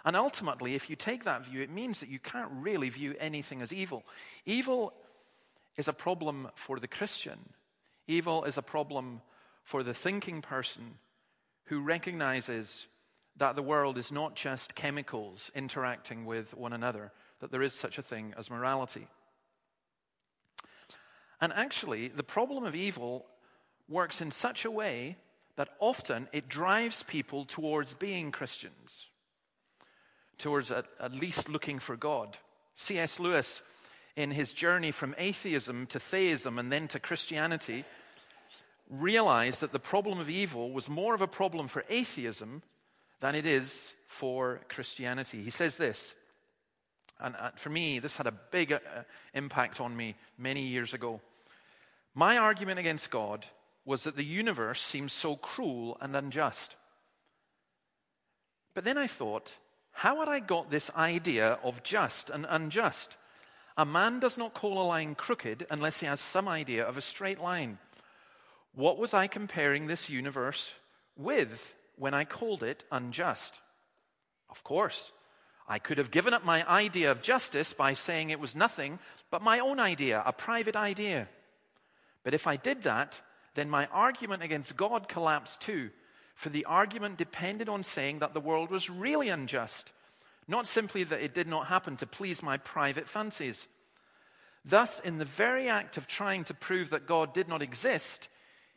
And 0.05 0.15
ultimately, 0.15 0.75
if 0.75 0.91
you 0.91 0.95
take 0.95 1.23
that 1.23 1.47
view, 1.47 1.59
it 1.59 1.71
means 1.71 2.01
that 2.01 2.09
you 2.09 2.19
can't 2.19 2.51
really 2.51 2.89
view 2.89 3.15
anything 3.19 3.63
as 3.63 3.73
evil. 3.73 4.03
Evil 4.45 4.93
is 5.75 5.87
a 5.87 5.93
problem 5.93 6.49
for 6.53 6.79
the 6.79 6.87
Christian, 6.87 7.39
evil 8.05 8.43
is 8.43 8.59
a 8.59 8.61
problem 8.61 9.21
for 9.63 9.81
the 9.81 9.95
thinking 9.95 10.43
person 10.43 10.99
who 11.63 11.81
recognizes 11.81 12.85
that 13.37 13.55
the 13.55 13.63
world 13.63 13.97
is 13.97 14.11
not 14.11 14.35
just 14.35 14.75
chemicals 14.75 15.51
interacting 15.55 16.25
with 16.25 16.55
one 16.55 16.71
another, 16.71 17.11
that 17.39 17.51
there 17.51 17.61
is 17.61 17.73
such 17.73 17.97
a 17.97 18.03
thing 18.03 18.33
as 18.37 18.49
morality. 18.49 19.07
And 21.41 21.51
actually, 21.53 22.07
the 22.07 22.23
problem 22.23 22.63
of 22.63 22.75
evil 22.75 23.25
works 23.87 24.21
in 24.21 24.31
such 24.31 24.65
a 24.65 24.71
way 24.71 25.17
that 25.57 25.69
often 25.79 26.27
it 26.33 26.47
drives 26.47 27.03
people 27.03 27.45
towards 27.45 27.93
being 27.93 28.31
Christians 28.31 29.07
towards 30.37 30.71
at, 30.71 30.85
at 30.99 31.13
least 31.13 31.49
looking 31.49 31.79
for 31.79 31.95
God. 31.95 32.37
C.S. 32.75 33.19
Lewis, 33.19 33.61
in 34.15 34.31
his 34.31 34.53
journey 34.53 34.91
from 34.91 35.15
atheism 35.17 35.87
to 35.87 35.99
theism 35.99 36.59
and 36.59 36.71
then 36.71 36.87
to 36.89 36.99
Christianity, 36.99 37.85
realized 38.89 39.61
that 39.61 39.71
the 39.71 39.79
problem 39.79 40.19
of 40.19 40.29
evil 40.29 40.71
was 40.71 40.89
more 40.89 41.15
of 41.15 41.21
a 41.21 41.27
problem 41.27 41.67
for 41.67 41.83
atheism 41.89 42.61
than 43.21 43.35
it 43.35 43.45
is 43.45 43.95
for 44.07 44.61
Christianity. 44.69 45.41
He 45.41 45.49
says 45.49 45.77
this, 45.77 46.15
and 47.19 47.35
uh, 47.37 47.51
for 47.55 47.69
me, 47.69 47.99
this 47.99 48.17
had 48.17 48.27
a 48.27 48.33
big 48.51 48.71
uh, 48.73 48.79
impact 49.33 49.79
on 49.79 49.95
me 49.95 50.15
many 50.37 50.63
years 50.67 50.93
ago. 50.93 51.21
My 52.13 52.37
argument 52.37 52.79
against 52.79 53.11
God 53.11 53.45
was 53.85 54.03
that 54.03 54.15
the 54.15 54.25
universe 54.25 54.81
seems 54.81 55.13
so 55.13 55.35
cruel 55.35 55.97
and 56.01 56.15
unjust. 56.15 56.75
But 58.73 58.83
then 58.83 58.97
I 58.97 59.07
thought, 59.07 59.57
how 59.91 60.19
had 60.19 60.27
I 60.27 60.39
got 60.39 60.69
this 60.69 60.91
idea 60.95 61.57
of 61.63 61.83
just 61.83 62.29
and 62.29 62.45
unjust? 62.49 63.17
A 63.77 63.85
man 63.85 64.19
does 64.19 64.37
not 64.37 64.53
call 64.53 64.81
a 64.81 64.87
line 64.87 65.15
crooked 65.15 65.65
unless 65.69 65.99
he 65.99 66.05
has 66.05 66.19
some 66.19 66.47
idea 66.47 66.85
of 66.85 66.97
a 66.97 67.01
straight 67.01 67.39
line. 67.39 67.77
What 68.73 68.97
was 68.97 69.13
I 69.13 69.27
comparing 69.27 69.87
this 69.87 70.09
universe 70.09 70.73
with 71.15 71.75
when 71.95 72.13
I 72.13 72.25
called 72.25 72.63
it 72.63 72.83
unjust? 72.91 73.61
Of 74.49 74.63
course, 74.63 75.11
I 75.67 75.79
could 75.79 75.97
have 75.97 76.11
given 76.11 76.33
up 76.33 76.45
my 76.45 76.67
idea 76.69 77.09
of 77.09 77.21
justice 77.21 77.73
by 77.73 77.93
saying 77.93 78.29
it 78.29 78.39
was 78.39 78.55
nothing 78.55 78.99
but 79.31 79.41
my 79.41 79.59
own 79.59 79.79
idea, 79.79 80.21
a 80.25 80.31
private 80.31 80.75
idea. 80.75 81.27
But 82.23 82.33
if 82.33 82.45
I 82.47 82.55
did 82.55 82.83
that, 82.83 83.21
then 83.55 83.69
my 83.69 83.87
argument 83.87 84.43
against 84.43 84.77
God 84.77 85.07
collapsed 85.07 85.61
too, 85.61 85.89
for 86.35 86.49
the 86.49 86.65
argument 86.65 87.17
depended 87.17 87.69
on 87.69 87.83
saying 87.83 88.19
that 88.19 88.33
the 88.33 88.39
world 88.39 88.69
was 88.69 88.89
really 88.89 89.29
unjust, 89.29 89.93
not 90.47 90.67
simply 90.67 91.03
that 91.03 91.21
it 91.21 91.33
did 91.33 91.47
not 91.47 91.67
happen 91.67 91.95
to 91.97 92.05
please 92.05 92.43
my 92.43 92.57
private 92.57 93.07
fancies. 93.07 93.67
Thus, 94.63 94.99
in 94.99 95.17
the 95.17 95.25
very 95.25 95.69
act 95.69 95.97
of 95.97 96.07
trying 96.07 96.43
to 96.45 96.53
prove 96.53 96.89
that 96.89 97.07
God 97.07 97.33
did 97.33 97.47
not 97.47 97.61
exist, 97.61 98.29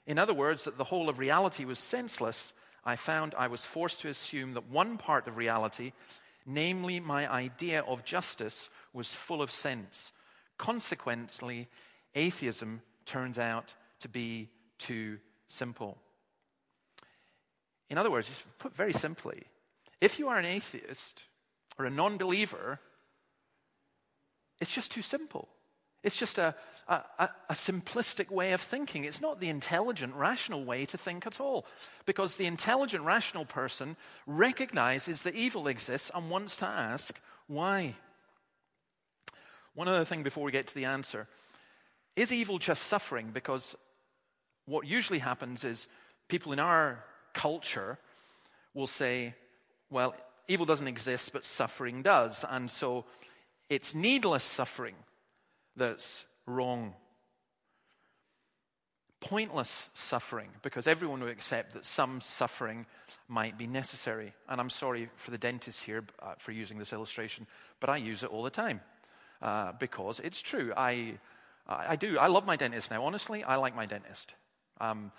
in 0.07 0.19
other 0.19 0.35
words, 0.35 0.65
that 0.65 0.79
the 0.79 0.85
whole 0.85 1.09
of 1.09 1.19
reality 1.19 1.65
was 1.65 1.79
senseless, 1.79 2.55
I 2.85 2.97
found 2.97 3.35
I 3.37 3.49
was 3.49 3.67
forced 3.67 4.01
to 4.01 4.09
assume 4.09 4.55
that 4.55 4.71
one 4.71 4.97
part 4.97 5.27
of 5.27 5.37
reality, 5.37 5.93
namely 6.49 6.99
my 6.99 7.31
idea 7.31 7.83
of 7.83 8.05
justice, 8.05 8.71
was 8.95 9.15
full 9.15 9.43
of 9.43 9.51
sense. 9.51 10.13
Consequently, 10.57 11.69
atheism 12.15 12.81
turns 13.05 13.39
out 13.39 13.75
to 14.01 14.09
be 14.09 14.49
too 14.79 15.19
simple. 15.47 15.99
In 17.91 17.99
other 17.99 18.11
words, 18.11 18.29
just 18.29 18.59
put 18.59 18.75
very 18.75 18.93
simply, 18.93 19.45
if 20.01 20.19
you 20.19 20.29
are 20.29 20.39
an 20.39 20.45
atheist 20.45 21.25
or 21.79 21.85
a 21.85 21.91
non 21.91 22.17
believer, 22.17 22.81
it's 24.61 24.75
just 24.75 24.91
too 24.91 25.03
simple. 25.03 25.49
It's 26.03 26.19
just 26.19 26.39
a, 26.39 26.55
a, 26.89 27.03
a, 27.49 27.55
simplistic 27.55 28.31
way 28.31 28.53
of 28.53 28.61
thinking. 28.61 29.05
It's 29.05 29.21
not 29.21 29.41
the 29.41 29.49
intelligent, 29.49 30.15
rational 30.15 30.65
way 30.65 30.87
to 30.87 30.97
think 30.97 31.27
at 31.27 31.41
all. 31.41 31.67
Because 32.07 32.37
the 32.37 32.47
intelligent, 32.47 33.05
rational 33.05 33.45
person 33.45 33.97
recognizes 34.27 35.23
that 35.23 35.35
evil 35.35 35.69
exists 35.69 36.11
and 36.15 36.31
wants 36.31 36.57
to 36.59 36.67
ask 36.67 37.21
why. 37.47 37.95
One 39.75 39.89
other 39.89 40.05
thing 40.05 40.23
before 40.23 40.45
we 40.45 40.53
get 40.53 40.69
to 40.69 40.75
the 40.75 40.87
answer 40.87 41.29
is 42.17 42.33
evil 42.33 42.59
just 42.59 42.85
suffering? 42.85 43.31
Because 43.33 43.77
what 44.67 44.87
usually 44.87 45.21
happens 45.21 45.65
is 45.65 45.89
people 46.29 46.53
in 46.53 46.59
our 46.59 47.05
culture 47.33 47.99
will 48.75 48.87
say, 48.87 49.35
well, 49.91 50.15
evil 50.47 50.67
doesn't 50.67 50.89
exist, 50.89 51.33
but 51.33 51.45
suffering 51.45 52.03
does. 52.03 52.45
And 52.49 52.71
so 52.71 53.05
it's 53.69 53.95
needless 53.95 54.45
suffering 54.45 54.95
that's 55.79 56.27
wrong. 56.47 56.95
Pointless 59.21 59.91
suffering, 59.95 60.51
because 60.63 60.87
everyone 60.87 61.21
will 61.21 61.29
accept 61.29 61.75
that 61.75 61.85
some 61.85 62.21
suffering 62.21 62.87
might 63.27 63.59
be 63.59 63.67
necessary. 63.67 64.33
And 64.49 64.61
I'm 64.61 64.71
sorry 64.71 65.11
for 65.17 65.31
the 65.31 65.39
dentist 65.39 65.83
here 65.85 66.05
uh, 66.23 66.35
for 66.39 66.53
using 66.53 66.79
this 66.79 66.93
illustration, 66.93 67.47
but 67.81 67.91
I 67.91 67.97
use 67.97 68.23
it 68.23 68.31
all 68.31 68.43
the 68.43 68.51
time 68.51 68.81
uh, 69.43 69.73
because 69.73 70.21
it's 70.21 70.41
true. 70.41 70.73
I, 70.77 71.19
I 71.67 71.97
do. 71.97 72.19
I 72.19 72.29
love 72.29 72.47
my 72.47 72.57
dentist 72.57 72.91
now. 72.91 73.05
Honestly, 73.05 73.43
I 73.43 73.57
like 73.57 73.75
my 73.75 73.87
dentist. 73.87 74.35
Um, 74.81 75.11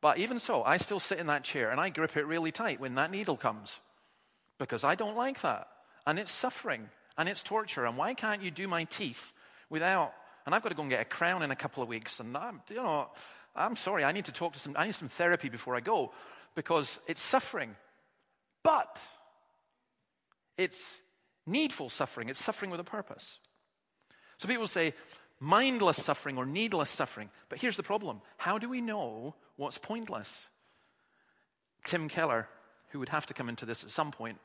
but 0.00 0.18
even 0.18 0.38
so, 0.38 0.62
I 0.62 0.76
still 0.76 1.00
sit 1.00 1.18
in 1.18 1.26
that 1.26 1.42
chair 1.42 1.70
and 1.70 1.80
I 1.80 1.88
grip 1.88 2.16
it 2.16 2.26
really 2.26 2.52
tight 2.52 2.80
when 2.80 2.94
that 2.94 3.10
needle 3.10 3.36
comes 3.36 3.80
because 4.58 4.84
I 4.84 4.94
don't 4.94 5.16
like 5.16 5.40
that. 5.42 5.68
And 6.06 6.18
it's 6.18 6.30
suffering 6.30 6.88
and 7.16 7.28
it's 7.28 7.42
torture. 7.42 7.84
And 7.84 7.96
why 7.96 8.14
can't 8.14 8.42
you 8.42 8.50
do 8.50 8.68
my 8.68 8.84
teeth 8.84 9.32
without, 9.70 10.12
and 10.46 10.54
I've 10.54 10.62
got 10.62 10.70
to 10.70 10.74
go 10.74 10.82
and 10.82 10.90
get 10.90 11.00
a 11.00 11.04
crown 11.04 11.42
in 11.42 11.50
a 11.50 11.56
couple 11.56 11.82
of 11.82 11.88
weeks. 11.88 12.20
And 12.20 12.36
I'm, 12.36 12.62
you 12.68 12.76
know, 12.76 13.08
I'm 13.54 13.76
sorry, 13.76 14.04
I 14.04 14.12
need 14.12 14.26
to 14.26 14.32
talk 14.32 14.52
to 14.54 14.58
some, 14.58 14.74
I 14.76 14.86
need 14.86 14.94
some 14.94 15.08
therapy 15.08 15.48
before 15.48 15.76
I 15.76 15.80
go 15.80 16.12
because 16.54 17.00
it's 17.06 17.22
suffering. 17.22 17.76
But 18.62 19.00
it's 20.56 21.00
needful 21.46 21.90
suffering, 21.90 22.28
it's 22.28 22.42
suffering 22.42 22.70
with 22.70 22.80
a 22.80 22.84
purpose. 22.84 23.38
So 24.38 24.48
people 24.48 24.66
say 24.66 24.94
mindless 25.40 26.02
suffering 26.02 26.36
or 26.36 26.46
needless 26.46 26.90
suffering. 26.90 27.30
But 27.48 27.60
here's 27.60 27.76
the 27.76 27.82
problem 27.82 28.20
how 28.36 28.58
do 28.58 28.68
we 28.68 28.80
know 28.80 29.34
what's 29.56 29.78
pointless? 29.78 30.48
Tim 31.84 32.08
Keller, 32.08 32.48
who 32.90 32.98
would 32.98 33.08
have 33.08 33.26
to 33.26 33.34
come 33.34 33.48
into 33.48 33.64
this 33.64 33.84
at 33.84 33.90
some 33.90 34.10
point, 34.10 34.38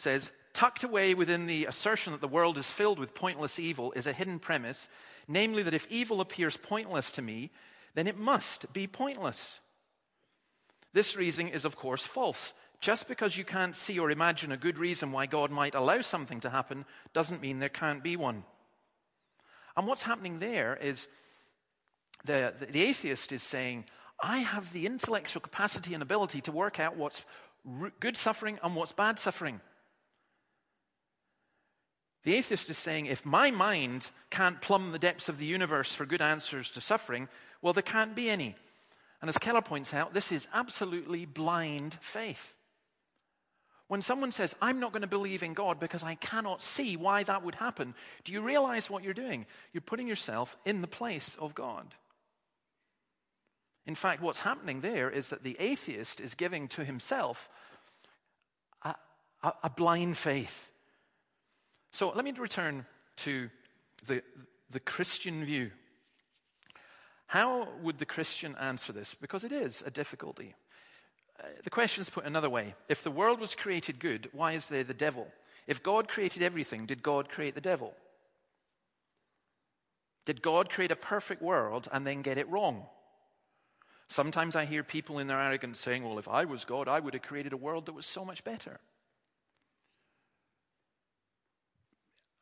says 0.00 0.32
tucked 0.52 0.82
away 0.82 1.14
within 1.14 1.46
the 1.46 1.66
assertion 1.66 2.12
that 2.12 2.20
the 2.20 2.28
world 2.28 2.58
is 2.58 2.70
filled 2.70 2.98
with 2.98 3.14
pointless 3.14 3.58
evil 3.58 3.92
is 3.92 4.06
a 4.06 4.12
hidden 4.12 4.38
premise, 4.38 4.88
namely 5.28 5.62
that 5.62 5.74
if 5.74 5.86
evil 5.90 6.20
appears 6.20 6.56
pointless 6.56 7.12
to 7.12 7.22
me, 7.22 7.50
then 7.94 8.06
it 8.06 8.18
must 8.18 8.72
be 8.72 8.86
pointless. 8.86 9.60
This 10.92 11.16
reasoning 11.16 11.52
is, 11.52 11.64
of 11.64 11.76
course, 11.76 12.04
false. 12.04 12.52
Just 12.80 13.08
because 13.08 13.36
you 13.36 13.44
can't 13.44 13.76
see 13.76 13.98
or 13.98 14.10
imagine 14.10 14.52
a 14.52 14.56
good 14.56 14.78
reason 14.78 15.12
why 15.12 15.26
God 15.26 15.50
might 15.50 15.74
allow 15.74 16.00
something 16.00 16.40
to 16.40 16.50
happen 16.50 16.84
doesn't 17.12 17.42
mean 17.42 17.58
there 17.58 17.68
can't 17.68 18.02
be 18.02 18.16
one. 18.16 18.44
And 19.76 19.86
what's 19.86 20.02
happening 20.02 20.38
there 20.38 20.76
is 20.76 21.06
the, 22.24 22.54
the, 22.58 22.66
the 22.66 22.82
atheist 22.82 23.32
is 23.32 23.42
saying, 23.42 23.84
I 24.22 24.38
have 24.38 24.72
the 24.72 24.86
intellectual 24.86 25.40
capacity 25.40 25.94
and 25.94 26.02
ability 26.02 26.40
to 26.42 26.52
work 26.52 26.80
out 26.80 26.96
what's 26.96 27.22
good 28.00 28.16
suffering 28.16 28.58
and 28.62 28.74
what's 28.74 28.92
bad 28.92 29.18
suffering. 29.18 29.60
The 32.24 32.34
atheist 32.34 32.68
is 32.68 32.78
saying, 32.78 33.06
if 33.06 33.24
my 33.24 33.50
mind 33.50 34.10
can't 34.30 34.60
plumb 34.60 34.92
the 34.92 34.98
depths 34.98 35.28
of 35.28 35.38
the 35.38 35.46
universe 35.46 35.94
for 35.94 36.04
good 36.04 36.20
answers 36.20 36.70
to 36.72 36.80
suffering, 36.80 37.28
well, 37.62 37.72
there 37.72 37.82
can't 37.82 38.14
be 38.14 38.28
any. 38.28 38.56
And 39.20 39.28
as 39.28 39.38
Keller 39.38 39.62
points 39.62 39.94
out, 39.94 40.14
this 40.14 40.32
is 40.32 40.48
absolutely 40.52 41.24
blind 41.26 41.98
faith. 42.00 42.54
When 43.88 44.02
someone 44.02 44.32
says, 44.32 44.54
I'm 44.62 44.78
not 44.78 44.92
going 44.92 45.02
to 45.02 45.08
believe 45.08 45.42
in 45.42 45.52
God 45.52 45.80
because 45.80 46.04
I 46.04 46.14
cannot 46.14 46.62
see 46.62 46.96
why 46.96 47.24
that 47.24 47.42
would 47.42 47.56
happen, 47.56 47.94
do 48.22 48.32
you 48.32 48.40
realize 48.40 48.88
what 48.88 49.02
you're 49.02 49.12
doing? 49.12 49.46
You're 49.72 49.80
putting 49.80 50.06
yourself 50.06 50.56
in 50.64 50.80
the 50.80 50.86
place 50.86 51.36
of 51.40 51.54
God. 51.54 51.94
In 53.86 53.96
fact, 53.96 54.22
what's 54.22 54.40
happening 54.40 54.80
there 54.80 55.10
is 55.10 55.30
that 55.30 55.42
the 55.42 55.56
atheist 55.58 56.20
is 56.20 56.34
giving 56.34 56.68
to 56.68 56.84
himself 56.84 57.48
a, 58.84 58.94
a, 59.42 59.52
a 59.64 59.70
blind 59.70 60.16
faith. 60.16 60.69
So 61.92 62.12
let 62.14 62.24
me 62.24 62.32
return 62.32 62.86
to 63.18 63.50
the, 64.06 64.22
the 64.70 64.80
Christian 64.80 65.44
view. 65.44 65.70
How 67.26 67.68
would 67.82 67.98
the 67.98 68.06
Christian 68.06 68.56
answer 68.60 68.92
this? 68.92 69.14
Because 69.14 69.44
it 69.44 69.52
is 69.52 69.82
a 69.86 69.90
difficulty. 69.90 70.54
Uh, 71.38 71.46
the 71.62 71.70
question 71.70 72.02
is 72.02 72.10
put 72.10 72.24
another 72.24 72.50
way. 72.50 72.74
If 72.88 73.02
the 73.02 73.10
world 73.10 73.40
was 73.40 73.54
created 73.54 73.98
good, 73.98 74.28
why 74.32 74.52
is 74.52 74.68
there 74.68 74.84
the 74.84 74.94
devil? 74.94 75.28
If 75.66 75.82
God 75.82 76.08
created 76.08 76.42
everything, 76.42 76.86
did 76.86 77.02
God 77.02 77.28
create 77.28 77.54
the 77.54 77.60
devil? 77.60 77.94
Did 80.24 80.42
God 80.42 80.70
create 80.70 80.90
a 80.90 80.96
perfect 80.96 81.42
world 81.42 81.88
and 81.92 82.06
then 82.06 82.22
get 82.22 82.38
it 82.38 82.48
wrong? 82.48 82.86
Sometimes 84.08 84.56
I 84.56 84.64
hear 84.64 84.82
people 84.82 85.20
in 85.20 85.28
their 85.28 85.40
arrogance 85.40 85.78
saying, 85.78 86.04
Well, 86.04 86.18
if 86.18 86.26
I 86.26 86.44
was 86.44 86.64
God, 86.64 86.88
I 86.88 86.98
would 86.98 87.14
have 87.14 87.22
created 87.22 87.52
a 87.52 87.56
world 87.56 87.86
that 87.86 87.94
was 87.94 88.06
so 88.06 88.24
much 88.24 88.42
better. 88.42 88.80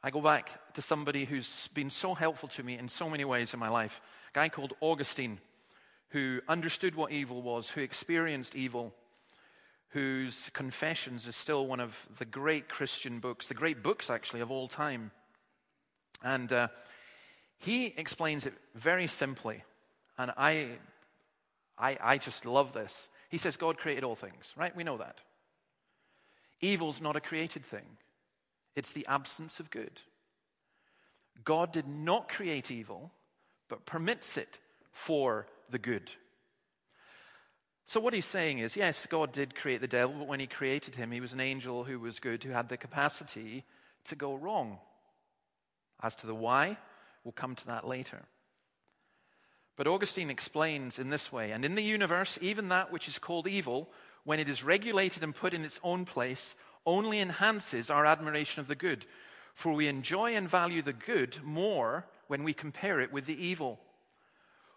I 0.02 0.11
go 0.11 0.21
back 0.21 0.75
to 0.75 0.83
somebody 0.83 1.25
who's 1.25 1.69
been 1.75 1.90
so 1.90 2.14
helpful 2.14 2.49
to 2.50 2.62
me 2.62 2.78
in 2.78 2.88
so 2.88 3.11
many 3.11 3.25
ways 3.25 3.52
in 3.52 3.59
my 3.59 3.69
life. 3.69 4.00
A 4.31 4.35
guy 4.35 4.49
called 4.49 4.75
Augustine, 4.81 5.40
who 6.11 6.40
understood 6.49 6.95
what 6.95 7.11
evil 7.11 7.43
was, 7.43 7.71
who 7.71 7.81
experienced 7.81 8.55
evil, 8.55 8.95
whose 9.88 10.50
Confessions 10.50 11.26
is 11.26 11.35
still 11.35 11.67
one 11.67 11.81
of 11.81 12.07
the 12.19 12.25
great 12.25 12.69
Christian 12.69 13.19
books, 13.19 13.49
the 13.49 13.55
great 13.55 13.83
books 13.83 14.09
actually 14.09 14.40
of 14.40 14.52
all 14.52 14.69
time. 14.69 15.11
And 16.23 16.52
uh, 16.52 16.69
he 17.59 17.87
explains 17.97 18.47
it 18.47 18.55
very 18.76 19.09
simply. 19.09 19.64
And 20.17 20.31
I, 20.37 20.69
I, 21.76 21.99
I 22.00 22.19
just 22.19 22.47
love 22.47 22.73
this. 22.73 23.09
He 23.31 23.38
says, 23.38 23.57
God 23.57 23.78
created 23.78 24.05
all 24.05 24.17
things, 24.17 24.52
right? 24.57 24.75
We 24.76 24.85
know 24.85 24.99
that. 24.99 25.19
Evil's 26.61 27.00
not 27.00 27.17
a 27.17 27.21
created 27.21 27.64
thing. 27.64 27.85
It's 28.79 28.93
the 28.93 29.09
absence 29.09 29.59
of 29.59 29.73
good. 29.73 30.03
God 31.45 31.73
did 31.73 31.89
not 31.89 32.29
create 32.29 32.71
evil, 32.71 33.11
but 33.69 33.87
permits 33.87 34.37
it 34.37 34.61
for 34.93 35.49
the 35.69 35.81
good. 35.81 36.13
So, 37.87 37.99
what 37.99 38.15
he's 38.15 38.25
saying 38.25 38.61
is 38.61 38.77
yes, 38.77 39.05
God 39.07 39.33
did 39.33 39.57
create 39.57 39.81
the 39.81 39.89
devil, 39.89 40.15
but 40.21 40.29
when 40.29 40.39
he 40.39 40.47
created 40.47 40.95
him, 40.95 41.11
he 41.11 41.21
was 41.21 41.33
an 41.33 41.41
angel 41.41 41.83
who 41.83 41.99
was 41.99 42.21
good, 42.21 42.45
who 42.45 42.53
had 42.53 42.69
the 42.69 42.77
capacity 42.77 43.65
to 44.05 44.15
go 44.15 44.37
wrong. 44.37 44.79
As 46.01 46.15
to 46.15 46.29
the 46.29 46.35
why, 46.35 46.79
we'll 47.25 47.33
come 47.33 47.57
to 47.57 47.67
that 47.67 47.85
later. 47.85 48.27
But 49.75 49.89
Augustine 49.89 50.31
explains 50.31 51.01
in 51.01 51.11
this 51.11 51.33
way 51.33 51.51
And 51.51 51.65
in 51.65 51.75
the 51.75 51.83
universe, 51.83 52.39
even 52.41 52.69
that 52.69 52.93
which 52.93 53.09
is 53.09 53.19
called 53.19 53.49
evil, 53.49 53.91
when 54.23 54.39
it 54.39 54.49
is 54.49 54.63
regulated 54.63 55.25
and 55.25 55.35
put 55.35 55.53
in 55.53 55.65
its 55.65 55.81
own 55.83 56.05
place, 56.05 56.55
only 56.88 57.21
enhances 57.21 57.90
our 57.90 58.07
admiration 58.07 58.61
of 58.61 58.66
the 58.66 58.75
good. 58.75 59.04
For 59.54 59.73
we 59.73 59.88
enjoy 59.88 60.35
and 60.35 60.49
value 60.49 60.83
the 60.83 60.92
good 60.92 61.38
more 61.45 62.07
when 62.26 62.45
we 62.45 62.54
compare 62.54 63.00
it 63.00 63.12
with 63.12 63.26
the 63.26 63.47
evil. 63.47 63.78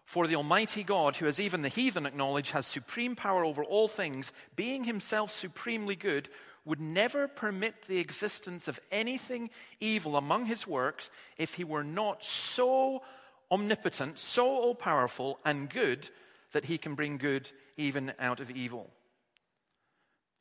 For 0.04 0.26
the 0.26 0.36
Almighty 0.36 0.82
God, 0.82 1.16
who 1.16 1.26
as 1.26 1.40
even 1.40 1.62
the 1.62 1.68
heathen 1.68 2.04
acknowledge 2.04 2.50
has 2.50 2.66
supreme 2.66 3.16
power 3.16 3.44
over 3.44 3.64
all 3.64 3.88
things, 3.88 4.32
being 4.56 4.84
himself 4.84 5.30
supremely 5.30 5.96
good, 5.96 6.28
would 6.64 6.80
never 6.80 7.28
permit 7.28 7.82
the 7.82 7.98
existence 7.98 8.68
of 8.68 8.78
anything 8.90 9.50
evil 9.80 10.16
among 10.16 10.46
his 10.46 10.66
works 10.66 11.10
if 11.38 11.54
he 11.54 11.64
were 11.64 11.84
not 11.84 12.22
so 12.24 13.02
omnipotent, 13.50 14.18
so 14.18 14.46
all 14.46 14.74
powerful, 14.74 15.38
and 15.44 15.70
good 15.70 16.08
that 16.52 16.66
he 16.66 16.76
can 16.76 16.94
bring 16.94 17.18
good 17.18 17.50
even 17.76 18.12
out 18.18 18.40
of 18.40 18.50
evil. 18.50 18.90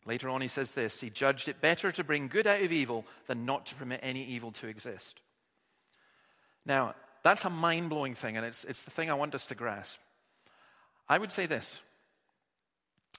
Later 0.06 0.30
on, 0.30 0.42
he 0.42 0.48
says 0.48 0.72
this 0.72 1.02
He 1.02 1.10
judged 1.10 1.48
it 1.48 1.62
better 1.62 1.92
to 1.92 2.04
bring 2.04 2.28
good 2.28 2.48
out 2.48 2.62
of 2.62 2.72
evil 2.72 3.06
than 3.28 3.46
not 3.46 3.66
to 3.68 3.76
permit 3.76 4.00
any 4.04 4.24
evil 4.24 4.52
to 4.54 4.68
exist. 4.68 5.22
Now, 6.66 6.96
that's 7.24 7.46
a 7.46 7.50
mind 7.50 7.90
blowing 7.90 8.16
thing, 8.16 8.38
and 8.38 8.46
it's, 8.46 8.64
it's 8.64 8.84
the 8.84 8.92
thing 8.92 9.10
I 9.10 9.16
want 9.16 9.36
us 9.36 9.48
to 9.48 9.56
grasp. 9.56 10.00
I 11.08 11.18
would 11.18 11.32
say 11.32 11.46
this 11.46 11.82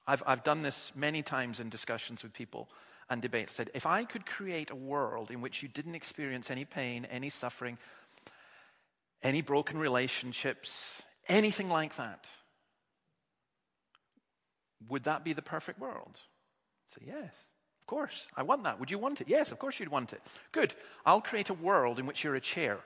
I've, 0.06 0.22
I've 0.26 0.44
done 0.44 0.62
this 0.62 0.92
many 0.94 1.22
times 1.22 1.60
in 1.60 1.68
discussions 1.68 2.22
with 2.22 2.32
people 2.32 2.68
and 3.08 3.22
debates. 3.22 3.52
Said, 3.52 3.70
if 3.74 3.86
I 3.86 4.04
could 4.04 4.26
create 4.26 4.70
a 4.70 4.76
world 4.76 5.30
in 5.30 5.40
which 5.40 5.62
you 5.62 5.68
didn't 5.68 5.94
experience 5.94 6.50
any 6.50 6.64
pain, 6.64 7.04
any 7.04 7.30
suffering, 7.30 7.78
any 9.22 9.42
broken 9.42 9.78
relationships, 9.78 11.00
anything 11.28 11.68
like 11.68 11.96
that, 11.96 12.28
would 14.88 15.04
that 15.04 15.24
be 15.24 15.32
the 15.32 15.42
perfect 15.42 15.78
world? 15.78 16.22
Say, 16.94 17.06
yes, 17.06 17.32
of 17.80 17.86
course. 17.86 18.26
I 18.36 18.42
want 18.42 18.64
that. 18.64 18.78
Would 18.80 18.90
you 18.90 18.98
want 18.98 19.20
it? 19.20 19.28
Yes, 19.28 19.52
of 19.52 19.58
course 19.58 19.80
you'd 19.80 19.88
want 19.88 20.12
it. 20.12 20.20
Good. 20.52 20.74
I'll 21.06 21.20
create 21.20 21.50
a 21.50 21.54
world 21.54 21.98
in 21.98 22.06
which 22.06 22.24
you're 22.24 22.34
a 22.34 22.40
chair. 22.40 22.78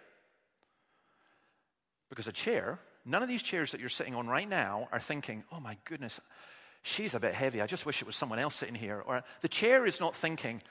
Because 2.09 2.29
a 2.29 2.33
chair, 2.33 2.79
none 3.05 3.23
of 3.23 3.29
these 3.29 3.43
chairs 3.43 3.73
that 3.73 3.81
you're 3.81 3.89
sitting 3.89 4.15
on 4.15 4.29
right 4.29 4.49
now 4.49 4.89
are 4.93 5.01
thinking, 5.01 5.43
oh 5.51 5.61
my 5.61 5.77
goodness, 5.85 6.21
she's 6.83 7.15
a 7.15 7.21
bit 7.21 7.35
heavy. 7.35 7.61
I 7.61 7.67
just 7.67 7.85
wish 7.85 8.01
it 8.01 8.07
was 8.07 8.17
someone 8.17 8.39
else 8.39 8.55
sitting 8.55 8.77
here. 8.77 9.03
Or 9.05 9.25
the 9.41 9.49
chair 9.49 9.87
is 9.87 9.99
not 9.99 10.15
thinking, 10.15 10.63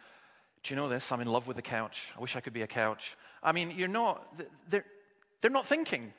do 0.64 0.74
you 0.74 0.80
know 0.80 0.88
this? 0.88 1.12
I'm 1.12 1.22
in 1.22 1.28
love 1.28 1.48
with 1.48 1.58
the 1.58 1.62
couch. 1.62 2.14
I 2.18 2.22
wish 2.22 2.36
I 2.36 2.40
could 2.40 2.54
be 2.54 2.62
a 2.62 2.68
couch. 2.68 3.18
I 3.44 3.52
mean, 3.52 3.72
you're 3.76 3.88
not, 3.88 4.26
they're, 4.70 4.86
they're 5.42 5.52
not 5.52 5.68
thinking. 5.68 6.14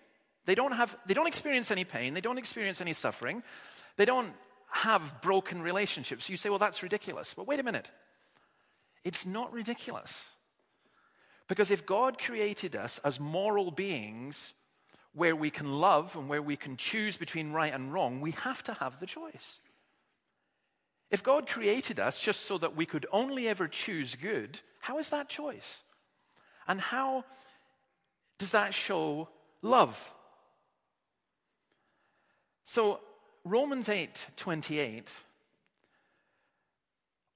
They 0.44 0.54
don't 0.54 0.72
have, 0.72 0.96
they 1.06 1.14
don't 1.14 1.26
experience 1.26 1.70
any 1.70 1.84
pain. 1.84 2.14
They 2.14 2.20
don't 2.20 2.38
experience 2.38 2.80
any 2.80 2.92
suffering. 2.92 3.42
They 3.96 4.04
don't 4.04 4.32
have 4.68 5.20
broken 5.22 5.62
relationships. 5.62 6.28
You 6.28 6.36
say, 6.36 6.48
well, 6.48 6.58
that's 6.58 6.82
ridiculous. 6.82 7.34
But 7.34 7.46
wait 7.46 7.60
a 7.60 7.62
minute. 7.62 7.90
It's 9.04 9.24
not 9.24 9.52
ridiculous. 9.52 10.30
Because 11.48 11.70
if 11.70 11.86
God 11.86 12.18
created 12.18 12.74
us 12.74 12.98
as 13.04 13.20
moral 13.20 13.70
beings 13.70 14.52
where 15.14 15.36
we 15.36 15.50
can 15.50 15.80
love 15.80 16.16
and 16.16 16.28
where 16.28 16.42
we 16.42 16.56
can 16.56 16.76
choose 16.76 17.16
between 17.16 17.52
right 17.52 17.72
and 17.72 17.92
wrong, 17.92 18.20
we 18.20 18.32
have 18.32 18.62
to 18.64 18.74
have 18.74 18.98
the 19.00 19.06
choice. 19.06 19.60
If 21.10 21.22
God 21.22 21.48
created 21.48 22.00
us 22.00 22.20
just 22.20 22.46
so 22.46 22.58
that 22.58 22.74
we 22.74 22.84
could 22.84 23.06
only 23.12 23.48
ever 23.48 23.68
choose 23.68 24.16
good, 24.16 24.60
how 24.80 24.98
is 24.98 25.10
that 25.10 25.28
choice? 25.28 25.84
And 26.66 26.80
how 26.80 27.24
does 28.38 28.52
that 28.52 28.74
show 28.74 29.28
love? 29.62 30.12
So, 32.64 33.00
Romans 33.46 33.88
8 33.88 34.26
28, 34.34 35.12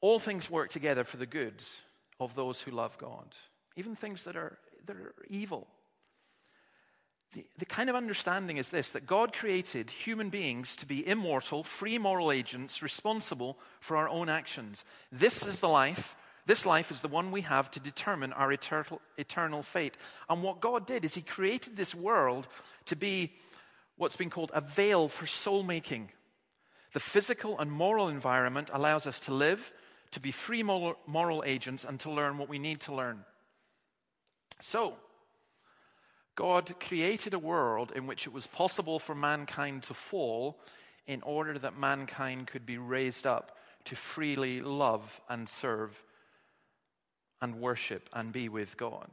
all 0.01 0.19
things 0.19 0.51
work 0.51 0.69
together 0.69 1.05
for 1.05 1.19
the 1.19 1.27
good 1.27 1.63
of 2.19 2.35
those 2.35 2.61
who 2.61 2.73
love 2.73 2.99
God, 2.99 3.37
even 3.77 3.95
things 3.95 4.25
that 4.25 4.35
are, 4.35 4.59
that 4.87 4.97
are 4.97 5.15
evil. 5.29 5.69
The, 7.33 7.47
the 7.59 7.65
kind 7.65 7.89
of 7.89 7.95
understanding 7.95 8.57
is 8.57 8.73
this 8.73 8.91
that 8.91 9.07
God 9.07 9.33
created 9.33 9.89
human 9.89 10.31
beings 10.31 10.75
to 10.77 10.87
be 10.87 11.07
immortal, 11.07 11.63
free 11.63 11.97
moral 11.97 12.33
agents 12.33 12.83
responsible 12.83 13.57
for 13.79 13.97
our 13.97 14.09
own 14.09 14.29
actions. 14.29 14.85
This 15.13 15.47
is 15.47 15.61
the 15.61 15.69
life. 15.69 16.17
This 16.45 16.67
life 16.67 16.91
is 16.91 17.03
the 17.03 17.09
one 17.09 17.31
we 17.31 17.43
have 17.43 17.71
to 17.71 17.79
determine 17.79 18.33
our 18.33 18.51
eternal, 18.51 19.01
eternal 19.17 19.63
fate. 19.63 19.97
And 20.29 20.43
what 20.43 20.59
God 20.59 20.89
did 20.89 21.05
is 21.05 21.15
He 21.15 21.23
created 21.23 21.77
this 21.77 21.95
world 21.95 22.49
to 22.87 22.97
be 22.97 23.31
what's 24.01 24.17
been 24.17 24.31
called 24.31 24.51
a 24.55 24.63
vale 24.63 25.09
for 25.09 25.27
soul 25.27 25.63
making. 25.63 26.09
The 26.95 27.01
physical 27.01 27.59
and 27.59 27.71
moral 27.71 28.09
environment 28.09 28.71
allows 28.73 29.07
us 29.07 29.21
to 29.21 29.35
live, 29.35 29.73
to 30.13 30.21
be 30.21 30.33
free 30.33 30.63
moral, 30.63 31.45
agents, 31.45 31.85
and 31.85 32.01
to 32.01 32.11
learn 32.11 32.39
what 32.39 32.49
we 32.49 32.59
need 32.59 32.81
to 32.81 32.95
learn. 32.95 33.27
So, 34.59 34.95
God 36.35 36.81
created 36.81 37.35
a 37.35 37.39
world 37.39 37.93
in 37.95 38.07
which 38.07 38.27
it 38.27 38.33
was 38.33 38.47
possible 38.47 38.99
for 38.99 39.15
mankind 39.15 39.83
to 39.85 39.95
fall 39.95 40.59
in 41.07 41.21
order 41.21 41.59
that 41.59 41.79
mankind 41.79 42.47
could 42.47 42.65
be 42.65 42.79
raised 42.79 43.27
up 43.27 43.59
to 43.85 43.97
freely 43.97 44.63
love 44.63 45.21
and 45.29 45.47
serve 45.47 46.03
and 47.43 47.61
worship 47.61 48.09
and 48.15 48.33
be 48.33 48.49
with 48.49 48.79
God. 48.79 49.11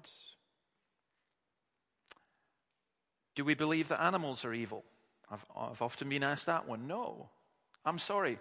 Do 3.38 3.46
we 3.46 3.54
believe 3.54 3.90
that 3.90 4.02
animals 4.02 4.44
are 4.46 4.54
evil? 4.54 4.84
I've, 5.30 5.46
I've 5.56 5.84
often 5.84 6.10
been 6.10 6.24
asked 6.24 6.48
that 6.48 6.68
one. 6.68 6.88
No. 6.88 7.30
I'm 7.86 8.00
sorry. 8.00 8.40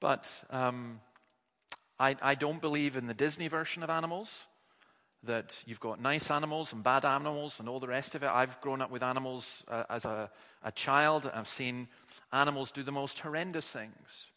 But 0.00 0.30
um, 0.50 1.00
I, 1.98 2.14
I 2.20 2.34
don't 2.34 2.60
believe 2.60 2.98
in 2.98 3.06
the 3.06 3.14
Disney 3.14 3.48
version 3.48 3.82
of 3.82 3.88
animals 3.88 4.48
that 5.22 5.64
you've 5.66 5.80
got 5.80 5.98
nice 5.98 6.30
animals 6.30 6.74
and 6.74 6.84
bad 6.84 7.06
animals 7.06 7.58
and 7.58 7.70
all 7.70 7.80
the 7.80 7.88
rest 7.88 8.14
of 8.14 8.22
it. 8.22 8.28
I've 8.28 8.60
grown 8.60 8.82
up 8.82 8.90
with 8.90 9.02
animals 9.02 9.64
uh, 9.66 9.84
as 9.88 10.04
a, 10.04 10.30
a 10.62 10.72
child. 10.72 11.30
I've 11.32 11.48
seen 11.48 11.88
animals 12.34 12.72
do 12.72 12.82
the 12.82 12.92
most 12.92 13.20
horrendous 13.20 13.66
things. 13.66 14.30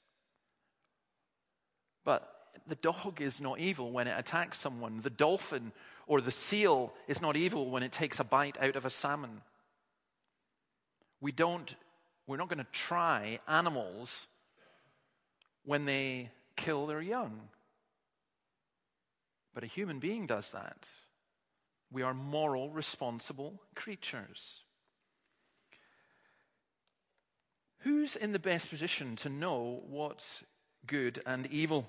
But 2.05 2.33
the 2.65 2.75
dog 2.75 3.19
is 3.19 3.41
not 3.41 3.59
evil 3.59 3.91
when 3.91 4.07
it 4.07 4.17
attacks 4.17 4.57
someone. 4.57 5.01
The 5.01 5.09
dolphin 5.09 5.73
or 6.07 6.21
the 6.21 6.31
seal 6.31 6.93
is 7.09 7.21
not 7.21 7.35
evil 7.35 7.69
when 7.69 7.83
it 7.83 7.91
takes 7.91 8.21
a 8.21 8.23
bite 8.23 8.57
out 8.61 8.77
of 8.77 8.85
a 8.85 8.89
salmon. 8.89 9.41
We 11.21 11.31
don't, 11.31 11.75
we're 12.27 12.37
not 12.37 12.49
going 12.49 12.59
to 12.59 12.71
try 12.71 13.39
animals 13.47 14.27
when 15.65 15.85
they 15.85 16.31
kill 16.55 16.87
their 16.87 17.01
young. 17.01 17.41
But 19.53 19.63
a 19.63 19.67
human 19.67 19.99
being 19.99 20.25
does 20.25 20.51
that. 20.51 20.87
We 21.91 22.03
are 22.03 22.13
moral, 22.13 22.69
responsible 22.69 23.61
creatures. 23.75 24.61
Who's 27.79 28.15
in 28.15 28.31
the 28.31 28.39
best 28.39 28.69
position 28.69 29.15
to 29.17 29.29
know 29.29 29.81
what's 29.87 30.43
good 30.85 31.21
and 31.25 31.47
evil? 31.47 31.87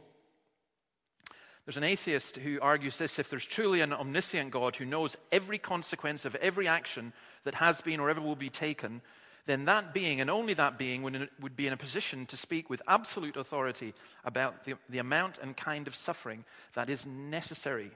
There's 1.65 1.77
an 1.77 1.85
atheist 1.85 2.39
who 2.39 2.59
argues 2.61 2.99
this 2.99 3.19
if 3.19 3.29
there's 3.29 3.45
truly 3.45 3.81
an 3.81 3.93
omniscient 3.93 4.51
God 4.51 4.77
who 4.77 4.85
knows 4.85 5.17
every 5.31 5.59
consequence 5.59 6.25
of 6.25 6.35
every 6.37 6.67
action 6.67 7.13
that 7.45 7.57
has 7.57 7.81
been 7.81 8.01
or 8.01 8.09
ever 8.09 8.21
will 8.21 8.37
be 8.37 8.49
taken, 8.49 9.03
then 9.51 9.65
that 9.65 9.93
being, 9.93 10.21
and 10.21 10.31
only 10.31 10.55
that 10.55 10.79
being, 10.79 11.03
would, 11.03 11.57
be 11.57 11.67
in 11.67 11.73
a 11.73 11.77
position 11.77 12.25
to 12.27 12.37
speak 12.37 12.71
with 12.71 12.81
absolute 12.87 13.37
authority 13.37 13.93
about 14.25 14.65
the, 14.65 14.75
the 14.89 14.99
amount 14.99 15.39
and 15.39 15.57
kind 15.57 15.89
of 15.89 15.97
suffering 15.97 16.45
that 16.75 16.89
is 16.89 17.05
necessary. 17.05 17.91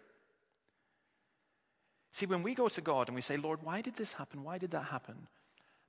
See, 2.11 2.27
when 2.27 2.43
we 2.43 2.55
go 2.55 2.69
to 2.69 2.81
God 2.81 3.09
and 3.09 3.15
we 3.15 3.23
say, 3.23 3.37
Lord, 3.37 3.61
why 3.63 3.81
did 3.81 3.97
this 3.97 4.15
happen? 4.15 4.43
Why 4.43 4.59
did 4.59 4.73
that 4.73 4.87
happen? 4.87 5.29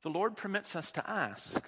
The 0.04 0.10
Lord 0.10 0.38
permits 0.38 0.75
us 0.75 0.91
to 0.91 1.10
ask, 1.10 1.62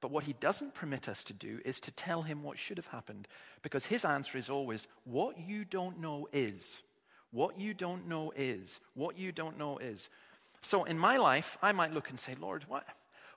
but 0.00 0.12
what 0.12 0.24
He 0.24 0.34
doesn't 0.34 0.74
permit 0.74 1.08
us 1.08 1.24
to 1.24 1.32
do 1.32 1.60
is 1.64 1.80
to 1.80 1.90
tell 1.90 2.22
Him 2.22 2.42
what 2.42 2.58
should 2.58 2.76
have 2.76 2.86
happened, 2.86 3.26
because 3.62 3.86
His 3.86 4.04
answer 4.04 4.38
is 4.38 4.48
always, 4.48 4.86
What 5.04 5.38
you 5.38 5.64
don't 5.64 6.00
know 6.00 6.28
is. 6.32 6.80
What 7.32 7.58
you 7.58 7.74
don't 7.74 8.06
know 8.06 8.32
is. 8.36 8.80
What 8.94 9.18
you 9.18 9.32
don't 9.32 9.58
know 9.58 9.78
is. 9.78 10.08
So 10.60 10.84
in 10.84 10.98
my 10.98 11.16
life, 11.16 11.58
I 11.60 11.72
might 11.72 11.92
look 11.92 12.10
and 12.10 12.20
say, 12.20 12.36
Lord, 12.38 12.64
what? 12.68 12.84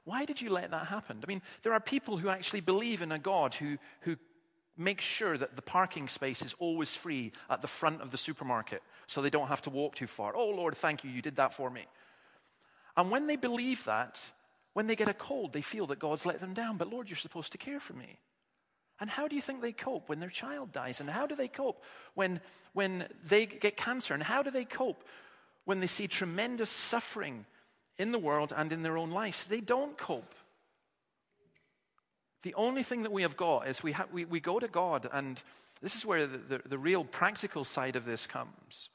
Why 0.06 0.26
did 0.26 0.42
you 0.42 0.50
let 0.50 0.72
that 0.72 0.88
happen? 0.88 1.20
I 1.22 1.28
mean, 1.28 1.42
there 1.62 1.74
are 1.74 1.82
people 1.82 2.18
who 2.18 2.30
actually 2.30 2.62
believe 2.62 3.02
in 3.02 3.12
a 3.12 3.20
God 3.20 3.54
who, 3.56 3.78
who 4.02 4.16
makes 4.78 5.04
sure 5.04 5.38
that 5.38 5.56
the 5.56 5.62
parking 5.62 6.08
space 6.08 6.42
is 6.42 6.56
always 6.60 6.96
free 6.96 7.34
at 7.50 7.62
the 7.62 7.68
front 7.68 8.02
of 8.02 8.12
the 8.12 8.18
supermarket 8.18 8.82
so 9.08 9.22
they 9.22 9.30
don't 9.30 9.50
have 9.50 9.62
to 9.64 9.70
walk 9.70 9.96
too 9.96 10.08
far. 10.08 10.36
Oh, 10.36 10.50
Lord, 10.50 10.78
thank 10.78 11.04
you, 11.04 11.12
you 11.12 11.22
did 11.22 11.36
that 11.36 11.54
for 11.54 11.70
me. 11.70 11.86
And 12.96 13.12
when 13.12 13.28
they 13.28 13.36
believe 13.36 13.84
that, 13.86 14.32
When 14.76 14.88
they 14.88 14.98
get 14.98 15.08
a 15.08 15.14
cold, 15.14 15.54
they 15.54 15.62
feel 15.62 15.88
that 15.88 16.00
God's 16.00 16.26
let 16.26 16.42
them 16.42 16.54
down, 16.54 16.78
but 16.78 16.90
Lord, 16.90 17.10
you're 17.10 17.16
supposed 17.16 17.54
to 17.54 17.58
care 17.58 17.80
for 17.80 17.94
me. 17.94 18.20
And 19.00 19.10
how 19.10 19.30
do 19.30 19.36
you 19.36 19.42
think 19.42 19.62
they 19.62 19.72
cope 19.72 20.10
when 20.10 20.20
their 20.20 20.30
child 20.30 20.74
dies? 20.74 21.00
And 21.00 21.10
how 21.10 21.28
do 21.28 21.36
they 21.36 21.48
cope 21.48 21.82
when, 22.14 22.42
when 22.74 23.08
they 23.24 23.46
get 23.46 23.78
cancer? 23.78 24.14
And 24.14 24.22
how 24.22 24.44
do 24.44 24.52
they 24.52 24.66
cope 24.66 25.06
when 25.64 25.80
they 25.80 25.88
see 25.88 26.08
tremendous 26.08 26.70
suffering 26.70 27.46
in 27.98 28.12
the 28.12 28.20
world 28.20 28.54
and 28.56 28.72
in 28.72 28.84
their 28.84 28.98
own 28.98 29.12
lives? 29.12 29.48
They 29.48 29.62
don't 29.62 29.98
cope. 29.98 30.36
The 32.44 32.54
only 32.54 32.84
thing 32.84 33.04
that 33.04 33.12
we 33.12 33.24
have 33.24 33.38
got 33.38 33.68
is 33.68 33.82
we, 33.82 33.94
ha- 33.94 34.06
we, 34.14 34.26
we 34.26 34.40
go 34.40 34.60
to 34.60 34.68
God, 34.68 35.10
and 35.12 35.42
this 35.82 35.96
is 35.96 36.06
where 36.06 36.28
the, 36.28 36.38
the, 36.38 36.62
the 36.70 36.78
real 36.78 37.04
practical 37.04 37.66
side 37.66 37.96
of 37.96 38.06
this 38.06 38.28
comes. 38.28 38.90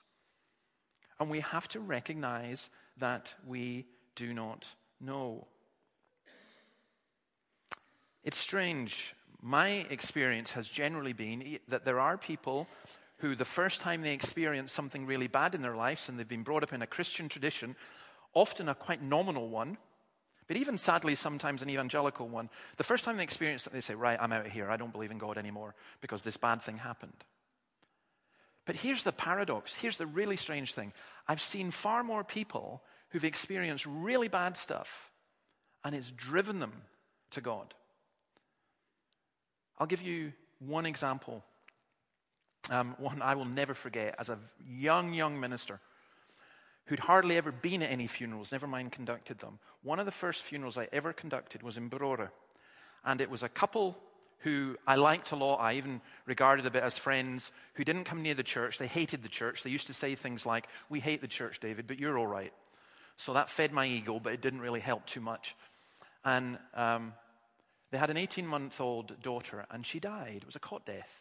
And 1.18 1.28
we 1.28 1.40
have 1.40 1.66
to 1.68 1.80
recognize 1.80 2.70
that 2.98 3.34
we 3.46 3.86
do 4.14 4.32
not 4.32 4.68
know. 5.00 5.46
It's 8.22 8.38
strange. 8.38 9.14
My 9.42 9.86
experience 9.90 10.52
has 10.52 10.68
generally 10.68 11.12
been 11.12 11.58
that 11.68 11.84
there 11.84 11.98
are 11.98 12.16
people 12.16 12.68
who, 13.18 13.34
the 13.34 13.44
first 13.44 13.80
time 13.80 14.02
they 14.02 14.12
experience 14.12 14.72
something 14.72 15.06
really 15.06 15.26
bad 15.26 15.54
in 15.54 15.62
their 15.62 15.76
lives 15.76 16.08
and 16.08 16.18
they've 16.18 16.28
been 16.28 16.42
brought 16.42 16.62
up 16.62 16.72
in 16.72 16.82
a 16.82 16.86
Christian 16.86 17.28
tradition, 17.28 17.76
often 18.34 18.68
a 18.68 18.74
quite 18.74 19.02
nominal 19.02 19.48
one, 19.48 19.78
but 20.46 20.56
even 20.56 20.78
sadly, 20.78 21.14
sometimes 21.14 21.62
an 21.62 21.70
evangelical 21.70 22.28
one, 22.28 22.50
the 22.76 22.84
first 22.84 23.04
time 23.04 23.16
they 23.16 23.22
experience 23.22 23.66
it, 23.66 23.72
they 23.72 23.80
say, 23.80 23.94
Right, 23.94 24.18
I'm 24.20 24.32
out 24.32 24.46
of 24.46 24.52
here. 24.52 24.68
I 24.68 24.76
don't 24.76 24.92
believe 24.92 25.12
in 25.12 25.18
God 25.18 25.38
anymore 25.38 25.74
because 26.00 26.24
this 26.24 26.36
bad 26.36 26.62
thing 26.62 26.78
happened. 26.78 27.24
But 28.66 28.76
here's 28.76 29.04
the 29.04 29.12
paradox. 29.12 29.74
Here's 29.74 29.98
the 29.98 30.06
really 30.06 30.36
strange 30.36 30.74
thing. 30.74 30.92
I've 31.28 31.40
seen 31.40 31.70
far 31.70 32.02
more 32.02 32.24
people 32.24 32.82
who've 33.10 33.24
experienced 33.24 33.86
really 33.86 34.28
bad 34.28 34.56
stuff 34.56 35.10
and 35.84 35.94
it's 35.94 36.10
driven 36.10 36.58
them 36.58 36.82
to 37.30 37.40
God. 37.40 37.74
I'll 39.78 39.86
give 39.86 40.02
you 40.02 40.32
one 40.58 40.84
example, 40.84 41.42
um, 42.70 42.94
one 42.98 43.22
I 43.22 43.34
will 43.34 43.46
never 43.46 43.72
forget 43.72 44.14
as 44.18 44.28
a 44.28 44.38
young, 44.68 45.14
young 45.14 45.40
minister 45.40 45.80
who'd 46.90 46.98
hardly 46.98 47.36
ever 47.36 47.52
been 47.52 47.84
at 47.84 47.90
any 47.92 48.08
funerals, 48.08 48.50
never 48.50 48.66
mind 48.66 48.90
conducted 48.90 49.38
them. 49.38 49.60
One 49.84 50.00
of 50.00 50.06
the 50.06 50.12
first 50.12 50.42
funerals 50.42 50.76
I 50.76 50.88
ever 50.90 51.12
conducted 51.12 51.62
was 51.62 51.76
in 51.76 51.88
Brora. 51.88 52.30
And 53.04 53.20
it 53.20 53.30
was 53.30 53.44
a 53.44 53.48
couple 53.48 53.96
who 54.40 54.76
I 54.88 54.96
liked 54.96 55.30
a 55.30 55.36
lot, 55.36 55.60
I 55.60 55.74
even 55.74 56.00
regarded 56.26 56.66
a 56.66 56.70
bit 56.70 56.82
as 56.82 56.98
friends, 56.98 57.52
who 57.74 57.84
didn't 57.84 58.04
come 58.04 58.22
near 58.22 58.34
the 58.34 58.42
church. 58.42 58.76
They 58.76 58.88
hated 58.88 59.22
the 59.22 59.28
church. 59.28 59.62
They 59.62 59.70
used 59.70 59.86
to 59.86 59.94
say 59.94 60.16
things 60.16 60.44
like, 60.44 60.66
We 60.88 60.98
hate 60.98 61.20
the 61.20 61.28
church, 61.28 61.60
David, 61.60 61.86
but 61.86 62.00
you're 62.00 62.18
all 62.18 62.26
right. 62.26 62.52
So 63.16 63.34
that 63.34 63.50
fed 63.50 63.72
my 63.72 63.86
ego, 63.86 64.18
but 64.18 64.32
it 64.32 64.40
didn't 64.40 64.60
really 64.60 64.80
help 64.80 65.06
too 65.06 65.20
much. 65.20 65.54
And 66.24 66.58
um, 66.74 67.12
they 67.92 67.98
had 67.98 68.10
an 68.10 68.16
18 68.16 68.44
month 68.48 68.80
old 68.80 69.22
daughter, 69.22 69.64
and 69.70 69.86
she 69.86 70.00
died. 70.00 70.38
It 70.38 70.46
was 70.46 70.56
a 70.56 70.60
cot 70.60 70.84
death. 70.86 71.20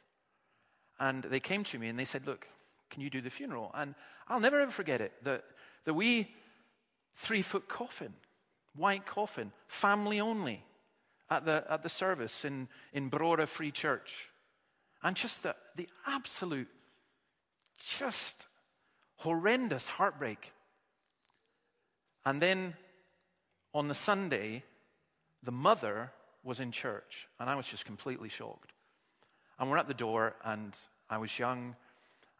And 0.99 1.23
they 1.25 1.39
came 1.39 1.63
to 1.65 1.77
me 1.77 1.89
and 1.89 1.99
they 1.99 2.05
said, 2.05 2.25
Look, 2.25 2.47
can 2.89 3.03
you 3.03 3.12
do 3.12 3.21
the 3.21 3.29
funeral? 3.29 3.71
And 3.75 3.93
I'll 4.27 4.39
never 4.39 4.60
ever 4.60 4.71
forget 4.71 5.01
it. 5.01 5.13
The, 5.23 5.43
the 5.85 5.93
wee 5.93 6.33
three 7.15 7.41
foot 7.41 7.67
coffin, 7.67 8.13
white 8.75 9.05
coffin, 9.05 9.51
family 9.67 10.19
only, 10.19 10.63
at 11.29 11.45
the, 11.45 11.63
at 11.69 11.83
the 11.83 11.89
service 11.89 12.45
in, 12.45 12.67
in 12.93 13.09
Brora 13.09 13.47
Free 13.47 13.71
Church. 13.71 14.29
And 15.03 15.15
just 15.15 15.43
the, 15.43 15.55
the 15.75 15.87
absolute, 16.07 16.67
just 17.77 18.47
horrendous 19.17 19.89
heartbreak. 19.89 20.53
And 22.25 22.41
then 22.41 22.73
on 23.73 23.87
the 23.87 23.95
Sunday, 23.95 24.63
the 25.43 25.51
mother 25.51 26.11
was 26.43 26.59
in 26.59 26.71
church, 26.71 27.27
and 27.39 27.49
I 27.49 27.55
was 27.55 27.67
just 27.67 27.85
completely 27.85 28.29
shocked. 28.29 28.73
And 29.59 29.69
we're 29.69 29.77
at 29.77 29.87
the 29.87 29.93
door, 29.93 30.35
and 30.43 30.75
I 31.09 31.17
was 31.17 31.37
young 31.37 31.75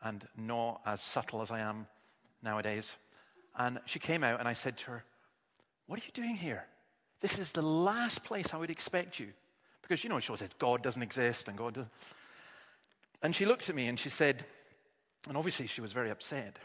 and 0.02 0.26
not 0.38 0.82
as 0.86 1.02
subtle 1.02 1.42
as 1.42 1.52
I 1.52 1.60
am 1.60 1.88
nowadays. 2.42 2.98
And 3.58 3.80
she 3.86 4.00
came 4.00 4.24
out, 4.24 4.40
and 4.40 4.48
I 4.48 4.54
said 4.54 4.78
to 4.78 4.92
her, 4.92 5.04
What 5.88 6.00
are 6.00 6.06
you 6.06 6.12
doing 6.14 6.36
here? 6.36 6.66
This 7.22 7.38
is 7.38 7.52
the 7.52 7.62
last 7.62 8.24
place 8.24 8.54
I 8.54 8.58
would 8.58 8.70
expect 8.70 9.20
you. 9.20 9.28
Because, 9.82 10.04
you 10.04 10.10
know, 10.10 10.20
she 10.20 10.30
always 10.30 10.42
says 10.42 10.52
God 10.58 10.84
doesn't 10.84 11.02
exist 11.02 11.48
and 11.48 11.58
God 11.58 11.74
doesn't. 11.74 11.92
And 13.22 13.36
she 13.36 13.46
looked 13.46 13.70
at 13.70 13.76
me 13.76 13.88
and 13.88 14.00
she 14.00 14.10
said, 14.10 14.46
and 15.28 15.36
obviously 15.36 15.68
she 15.68 15.82
was 15.82 15.92
very 15.92 16.10
upset. 16.10 16.58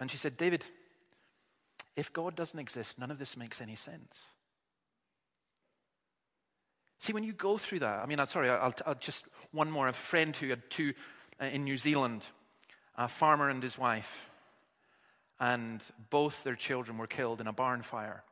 And 0.00 0.10
she 0.10 0.16
said, 0.16 0.36
David, 0.36 0.64
if 1.96 2.12
God 2.12 2.34
doesn't 2.34 2.58
exist, 2.58 2.98
none 2.98 3.10
of 3.10 3.18
this 3.18 3.36
makes 3.36 3.60
any 3.60 3.74
sense. 3.74 4.22
See, 6.98 7.12
when 7.12 7.24
you 7.24 7.32
go 7.32 7.58
through 7.58 7.80
that, 7.80 8.02
I 8.02 8.06
mean, 8.06 8.18
I'm 8.18 8.26
sorry, 8.26 8.48
I'll, 8.48 8.74
I'll 8.86 8.94
just 8.94 9.26
one 9.52 9.70
more. 9.70 9.88
A 9.88 9.92
friend 9.92 10.34
who 10.34 10.48
had 10.48 10.70
two 10.70 10.94
uh, 11.40 11.46
in 11.46 11.64
New 11.64 11.76
Zealand, 11.76 12.26
a 12.96 13.08
farmer 13.08 13.50
and 13.50 13.62
his 13.62 13.76
wife, 13.76 14.30
and 15.40 15.82
both 16.10 16.44
their 16.44 16.54
children 16.54 16.98
were 16.98 17.06
killed 17.06 17.40
in 17.40 17.46
a 17.46 17.52
barn 17.52 17.82
fire. 17.82 18.24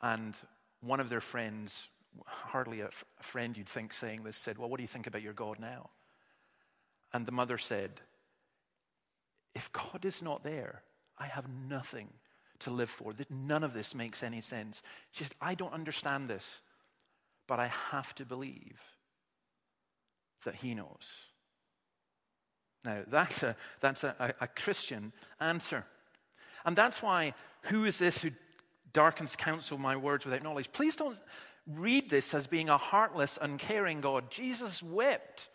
And 0.00 0.34
one 0.80 1.00
of 1.00 1.08
their 1.08 1.20
friends, 1.20 1.88
hardly 2.26 2.80
a, 2.80 2.86
f- 2.86 3.04
a 3.20 3.22
friend 3.22 3.56
you'd 3.56 3.68
think 3.68 3.94
saying 3.94 4.24
this, 4.24 4.36
said, 4.36 4.58
Well, 4.58 4.68
what 4.68 4.78
do 4.78 4.82
you 4.82 4.88
think 4.88 5.06
about 5.06 5.22
your 5.22 5.32
God 5.32 5.58
now? 5.58 5.90
And 7.12 7.26
the 7.26 7.32
mother 7.32 7.58
said, 7.58 8.00
If 9.54 9.70
God 9.72 10.04
is 10.04 10.22
not 10.22 10.42
there, 10.42 10.82
I 11.18 11.26
have 11.26 11.46
nothing 11.48 12.08
to 12.60 12.70
live 12.70 12.90
for. 12.90 13.12
None 13.30 13.62
of 13.62 13.74
this 13.74 13.94
makes 13.94 14.22
any 14.22 14.40
sense. 14.40 14.82
Just, 15.12 15.34
I 15.40 15.54
don't 15.54 15.72
understand 15.72 16.28
this, 16.28 16.60
but 17.46 17.60
I 17.60 17.68
have 17.90 18.14
to 18.16 18.24
believe 18.24 18.80
that 20.44 20.56
He 20.56 20.74
knows. 20.74 21.26
Now, 22.84 23.02
that's 23.06 23.44
a, 23.44 23.54
that's 23.80 24.02
a, 24.02 24.34
a 24.40 24.48
Christian 24.48 25.12
answer. 25.38 25.84
And 26.64 26.76
that's 26.76 27.02
why, 27.02 27.34
who 27.62 27.84
is 27.84 27.98
this 27.98 28.22
who 28.22 28.30
darkens 28.92 29.36
counsel 29.36 29.78
my 29.78 29.96
words 29.96 30.24
without 30.24 30.42
knowledge? 30.42 30.70
Please 30.72 30.96
don't 30.96 31.18
read 31.66 32.10
this 32.10 32.34
as 32.34 32.46
being 32.46 32.68
a 32.68 32.78
heartless, 32.78 33.38
uncaring 33.40 34.00
God. 34.00 34.30
Jesus 34.30 34.82
wept 34.82 35.48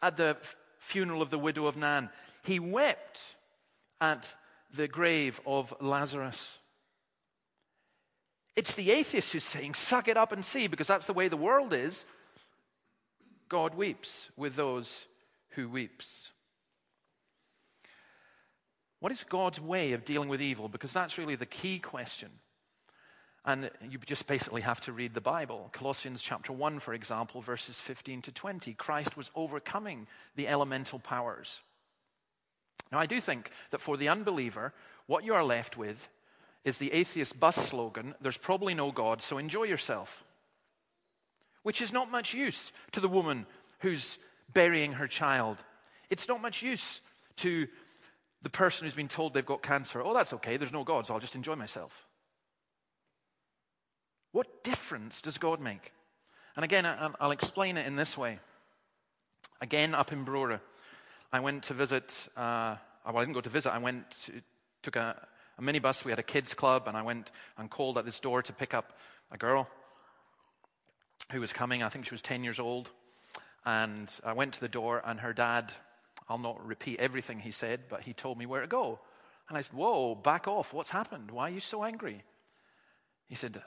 at 0.00 0.16
the 0.16 0.36
funeral 0.78 1.22
of 1.22 1.30
the 1.30 1.38
widow 1.38 1.66
of 1.66 1.76
Nain, 1.76 2.08
he 2.44 2.58
wept 2.60 3.36
at 4.00 4.34
the 4.74 4.88
grave 4.88 5.40
of 5.46 5.74
Lazarus. 5.80 6.58
It's 8.54 8.74
the 8.74 8.90
atheist 8.90 9.32
who's 9.32 9.44
saying, 9.44 9.74
suck 9.74 10.08
it 10.08 10.16
up 10.16 10.32
and 10.32 10.44
see, 10.44 10.66
because 10.66 10.86
that's 10.86 11.06
the 11.06 11.12
way 11.12 11.28
the 11.28 11.36
world 11.36 11.72
is. 11.72 12.04
God 13.48 13.74
weeps 13.74 14.30
with 14.36 14.56
those 14.56 15.06
who 15.50 15.68
weeps. 15.68 16.32
What 19.00 19.12
is 19.12 19.24
God's 19.24 19.60
way 19.60 19.92
of 19.92 20.04
dealing 20.04 20.28
with 20.28 20.42
evil? 20.42 20.68
Because 20.68 20.92
that's 20.92 21.18
really 21.18 21.36
the 21.36 21.46
key 21.46 21.78
question. 21.78 22.30
And 23.44 23.70
you 23.88 23.98
just 24.04 24.26
basically 24.26 24.62
have 24.62 24.80
to 24.82 24.92
read 24.92 25.14
the 25.14 25.20
Bible. 25.20 25.70
Colossians 25.72 26.20
chapter 26.20 26.52
1, 26.52 26.80
for 26.80 26.92
example, 26.92 27.40
verses 27.40 27.80
15 27.80 28.22
to 28.22 28.32
20. 28.32 28.74
Christ 28.74 29.16
was 29.16 29.30
overcoming 29.34 30.06
the 30.36 30.48
elemental 30.48 30.98
powers. 30.98 31.60
Now, 32.90 32.98
I 32.98 33.06
do 33.06 33.20
think 33.20 33.50
that 33.70 33.80
for 33.80 33.96
the 33.96 34.08
unbeliever, 34.08 34.72
what 35.06 35.24
you 35.24 35.34
are 35.34 35.44
left 35.44 35.76
with 35.76 36.08
is 36.64 36.78
the 36.78 36.92
atheist 36.92 37.38
bus 37.38 37.56
slogan 37.56 38.14
there's 38.20 38.36
probably 38.36 38.74
no 38.74 38.90
God, 38.90 39.22
so 39.22 39.38
enjoy 39.38 39.64
yourself. 39.64 40.24
Which 41.62 41.80
is 41.80 41.92
not 41.92 42.10
much 42.10 42.34
use 42.34 42.72
to 42.92 43.00
the 43.00 43.08
woman 43.08 43.46
who's 43.80 44.18
burying 44.52 44.94
her 44.94 45.06
child. 45.06 45.58
It's 46.10 46.28
not 46.28 46.42
much 46.42 46.62
use 46.62 47.00
to 47.36 47.68
the 48.42 48.50
person 48.50 48.84
who's 48.84 48.94
been 48.94 49.08
told 49.08 49.34
they've 49.34 49.44
got 49.44 49.62
cancer, 49.62 50.02
oh, 50.02 50.14
that's 50.14 50.32
okay, 50.34 50.56
there's 50.56 50.72
no 50.72 50.84
God, 50.84 51.06
so 51.06 51.14
I'll 51.14 51.20
just 51.20 51.34
enjoy 51.34 51.56
myself. 51.56 52.06
What 54.32 54.62
difference 54.62 55.20
does 55.20 55.38
God 55.38 55.60
make? 55.60 55.92
And 56.54 56.64
again, 56.64 56.86
I'll 57.20 57.30
explain 57.30 57.76
it 57.76 57.86
in 57.86 57.96
this 57.96 58.16
way. 58.18 58.40
Again, 59.60 59.94
up 59.94 60.12
in 60.12 60.24
Brora, 60.24 60.60
I 61.32 61.40
went 61.40 61.64
to 61.64 61.74
visit, 61.74 62.28
uh, 62.36 62.76
well, 63.06 63.18
I 63.18 63.20
didn't 63.20 63.34
go 63.34 63.40
to 63.40 63.48
visit, 63.48 63.72
I 63.72 63.78
went, 63.78 64.10
to, 64.24 64.32
took 64.82 64.96
a, 64.96 65.26
a 65.58 65.62
minibus, 65.62 66.04
we 66.04 66.12
had 66.12 66.18
a 66.18 66.24
kids 66.24 66.54
club, 66.54 66.88
and 66.88 66.96
I 66.96 67.02
went 67.02 67.30
and 67.56 67.70
called 67.70 67.98
at 67.98 68.04
this 68.04 68.20
door 68.20 68.42
to 68.42 68.52
pick 68.52 68.74
up 68.74 68.98
a 69.30 69.36
girl 69.36 69.68
who 71.32 71.40
was 71.40 71.52
coming. 71.52 71.82
I 71.82 71.88
think 71.88 72.06
she 72.06 72.14
was 72.14 72.22
10 72.22 72.44
years 72.44 72.58
old. 72.58 72.90
And 73.64 74.10
I 74.24 74.32
went 74.32 74.54
to 74.54 74.60
the 74.60 74.68
door, 74.68 75.02
and 75.04 75.20
her 75.20 75.32
dad 75.32 75.72
I'll 76.28 76.38
not 76.38 76.64
repeat 76.64 77.00
everything 77.00 77.40
he 77.40 77.50
said, 77.50 77.82
but 77.88 78.02
he 78.02 78.12
told 78.12 78.38
me 78.38 78.46
where 78.46 78.60
to 78.60 78.66
go. 78.66 79.00
And 79.48 79.56
I 79.56 79.62
said, 79.62 79.74
Whoa, 79.74 80.14
back 80.14 80.46
off. 80.46 80.72
What's 80.72 80.90
happened? 80.90 81.30
Why 81.30 81.44
are 81.48 81.54
you 81.54 81.60
so 81.60 81.82
angry? 81.82 82.22
He 83.28 83.34
said, 83.34 83.62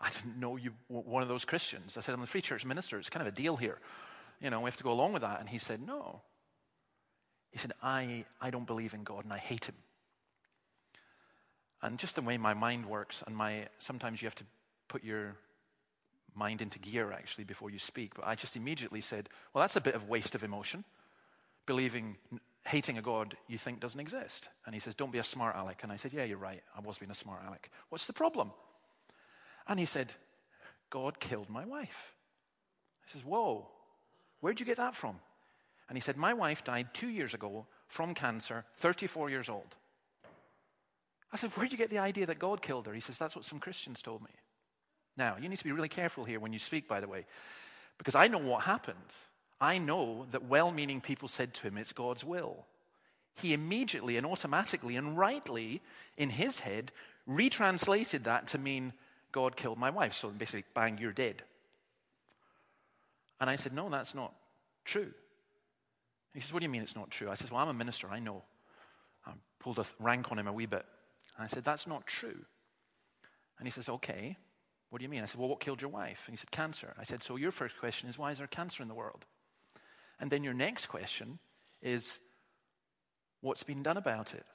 I 0.00 0.10
didn't 0.10 0.38
know 0.38 0.56
you 0.56 0.72
were 0.88 1.02
one 1.02 1.22
of 1.22 1.28
those 1.28 1.44
Christians. 1.44 1.96
I 1.96 2.00
said, 2.00 2.14
I'm 2.14 2.20
the 2.20 2.26
free 2.26 2.40
church 2.40 2.64
minister. 2.64 2.98
It's 2.98 3.10
kind 3.10 3.26
of 3.26 3.32
a 3.32 3.36
deal 3.36 3.56
here. 3.56 3.78
You 4.40 4.50
know, 4.50 4.60
we 4.60 4.64
have 4.68 4.76
to 4.76 4.84
go 4.84 4.92
along 4.92 5.12
with 5.12 5.22
that. 5.22 5.40
And 5.40 5.48
he 5.48 5.58
said, 5.58 5.80
No. 5.80 6.22
He 7.50 7.58
said, 7.58 7.72
I, 7.82 8.24
I 8.40 8.50
don't 8.50 8.66
believe 8.66 8.94
in 8.94 9.04
God 9.04 9.24
and 9.24 9.32
I 9.32 9.38
hate 9.38 9.66
him. 9.66 9.74
And 11.82 11.98
just 11.98 12.14
the 12.14 12.22
way 12.22 12.38
my 12.38 12.54
mind 12.54 12.86
works, 12.86 13.22
and 13.26 13.36
my 13.36 13.68
sometimes 13.78 14.22
you 14.22 14.26
have 14.26 14.34
to 14.36 14.44
put 14.88 15.04
your 15.04 15.36
mind 16.34 16.62
into 16.62 16.78
gear 16.78 17.12
actually 17.12 17.44
before 17.44 17.70
you 17.70 17.78
speak. 17.78 18.14
But 18.14 18.26
I 18.26 18.36
just 18.36 18.56
immediately 18.56 19.00
said, 19.00 19.28
Well, 19.52 19.62
that's 19.62 19.76
a 19.76 19.80
bit 19.80 19.94
of 19.94 20.08
waste 20.08 20.34
of 20.34 20.44
emotion, 20.44 20.84
believing, 21.66 22.16
hating 22.64 22.98
a 22.98 23.02
God 23.02 23.36
you 23.48 23.58
think 23.58 23.80
doesn't 23.80 24.00
exist. 24.00 24.48
And 24.66 24.74
he 24.74 24.80
says, 24.80 24.94
Don't 24.94 25.12
be 25.12 25.18
a 25.18 25.24
smart 25.24 25.56
aleck. 25.56 25.82
And 25.82 25.92
I 25.92 25.96
said, 25.96 26.12
Yeah, 26.12 26.24
you're 26.24 26.38
right. 26.38 26.62
I 26.76 26.80
was 26.80 26.98
being 26.98 27.10
a 27.10 27.14
smart 27.14 27.42
aleck. 27.46 27.70
What's 27.88 28.06
the 28.06 28.12
problem? 28.12 28.52
And 29.68 29.78
he 29.78 29.86
said, 29.86 30.12
God 30.90 31.20
killed 31.20 31.48
my 31.48 31.64
wife. 31.64 32.14
I 33.06 33.12
says, 33.12 33.24
Whoa, 33.24 33.68
where'd 34.40 34.60
you 34.60 34.66
get 34.66 34.76
that 34.76 34.94
from? 34.94 35.16
And 35.88 35.96
he 35.96 36.00
said, 36.00 36.16
My 36.16 36.34
wife 36.34 36.64
died 36.64 36.88
two 36.94 37.08
years 37.08 37.34
ago 37.34 37.66
from 37.88 38.14
cancer, 38.14 38.64
34 38.76 39.30
years 39.30 39.48
old. 39.48 39.74
I 41.32 41.36
said, 41.36 41.50
Where'd 41.50 41.72
you 41.72 41.78
get 41.78 41.90
the 41.90 41.98
idea 41.98 42.26
that 42.26 42.38
God 42.38 42.62
killed 42.62 42.86
her? 42.86 42.92
He 42.92 43.00
says, 43.00 43.18
That's 43.18 43.36
what 43.36 43.44
some 43.44 43.58
Christians 43.58 44.02
told 44.02 44.22
me. 44.22 44.30
Now, 45.16 45.36
you 45.40 45.48
need 45.48 45.58
to 45.58 45.64
be 45.64 45.72
really 45.72 45.88
careful 45.88 46.24
here 46.24 46.40
when 46.40 46.52
you 46.52 46.58
speak, 46.58 46.88
by 46.88 47.00
the 47.00 47.08
way, 47.08 47.26
because 47.98 48.14
I 48.14 48.28
know 48.28 48.38
what 48.38 48.62
happened. 48.62 48.96
I 49.62 49.78
know 49.78 50.26
that 50.32 50.46
well 50.46 50.72
meaning 50.72 51.00
people 51.00 51.28
said 51.28 51.54
to 51.54 51.68
him, 51.68 51.78
It's 51.78 51.92
God's 51.92 52.24
will. 52.24 52.66
He 53.36 53.54
immediately 53.54 54.16
and 54.16 54.26
automatically 54.26 54.96
and 54.96 55.16
rightly, 55.16 55.80
in 56.18 56.30
his 56.30 56.58
head, 56.58 56.90
retranslated 57.26 58.24
that 58.24 58.48
to 58.48 58.58
mean, 58.58 58.92
God 59.30 59.56
killed 59.56 59.78
my 59.78 59.88
wife. 59.88 60.14
So 60.14 60.28
basically, 60.28 60.64
bang, 60.74 60.98
you're 60.98 61.12
dead. 61.12 61.44
And 63.40 63.48
I 63.48 63.54
said, 63.54 63.72
No, 63.72 63.88
that's 63.88 64.16
not 64.16 64.34
true. 64.84 65.12
He 66.34 66.40
says, 66.40 66.52
What 66.52 66.58
do 66.58 66.64
you 66.64 66.70
mean 66.70 66.82
it's 66.82 66.96
not 66.96 67.12
true? 67.12 67.30
I 67.30 67.34
said, 67.34 67.52
Well, 67.52 67.60
I'm 67.60 67.68
a 67.68 67.74
minister, 67.74 68.08
I 68.10 68.18
know. 68.18 68.42
I 69.24 69.30
pulled 69.60 69.78
a 69.78 69.86
rank 70.00 70.32
on 70.32 70.40
him 70.40 70.48
a 70.48 70.52
wee 70.52 70.66
bit. 70.66 70.84
And 71.36 71.44
I 71.44 71.46
said, 71.46 71.62
That's 71.62 71.86
not 71.86 72.04
true. 72.08 72.44
And 73.58 73.66
he 73.66 73.70
says, 73.70 73.88
Okay, 73.88 74.36
what 74.90 74.98
do 74.98 75.04
you 75.04 75.08
mean? 75.08 75.22
I 75.22 75.26
said, 75.26 75.38
Well, 75.38 75.48
what 75.48 75.60
killed 75.60 75.80
your 75.80 75.90
wife? 75.90 76.24
And 76.26 76.32
he 76.32 76.36
said, 76.36 76.50
Cancer. 76.50 76.94
I 76.98 77.04
said, 77.04 77.22
So 77.22 77.36
your 77.36 77.52
first 77.52 77.78
question 77.78 78.08
is, 78.08 78.18
Why 78.18 78.32
is 78.32 78.38
there 78.38 78.48
cancer 78.48 78.82
in 78.82 78.88
the 78.88 78.94
world? 78.94 79.24
And 80.22 80.30
then 80.30 80.44
your 80.44 80.54
next 80.54 80.86
question 80.86 81.40
is, 81.82 82.20
What's 83.40 83.64
been 83.64 83.82
done 83.82 83.96
about 83.96 84.34
it? 84.34 84.46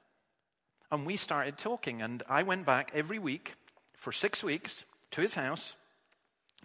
And 0.89 1.05
we 1.05 1.17
started 1.17 1.57
talking, 1.57 2.01
and 2.01 2.23
I 2.29 2.43
went 2.43 2.65
back 2.65 2.89
every 2.93 3.19
week 3.19 3.55
for 3.97 4.13
six 4.13 4.41
weeks 4.41 4.85
to 5.11 5.19
his 5.19 5.35
house 5.35 5.75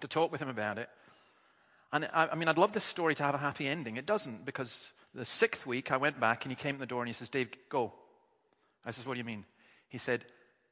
to 0.00 0.06
talk 0.06 0.30
with 0.30 0.40
him 0.40 0.48
about 0.48 0.78
it. 0.78 0.88
And 1.92 2.04
I, 2.12 2.28
I 2.30 2.34
mean, 2.36 2.46
I'd 2.46 2.58
love 2.58 2.74
this 2.74 2.84
story 2.84 3.16
to 3.16 3.24
have 3.24 3.34
a 3.34 3.38
happy 3.38 3.66
ending. 3.66 3.96
It 3.96 4.06
doesn't, 4.06 4.46
because 4.46 4.92
the 5.12 5.24
sixth 5.24 5.66
week 5.66 5.90
I 5.90 5.96
went 5.96 6.20
back 6.20 6.44
and 6.44 6.52
he 6.52 6.56
came 6.56 6.76
to 6.76 6.80
the 6.80 6.86
door 6.86 7.02
and 7.02 7.08
he 7.08 7.12
says, 7.12 7.28
Dave, 7.28 7.48
go. 7.68 7.92
I 8.84 8.92
says, 8.92 9.04
What 9.04 9.14
do 9.14 9.18
you 9.18 9.24
mean? 9.24 9.44
He 9.88 9.98
said, 9.98 10.24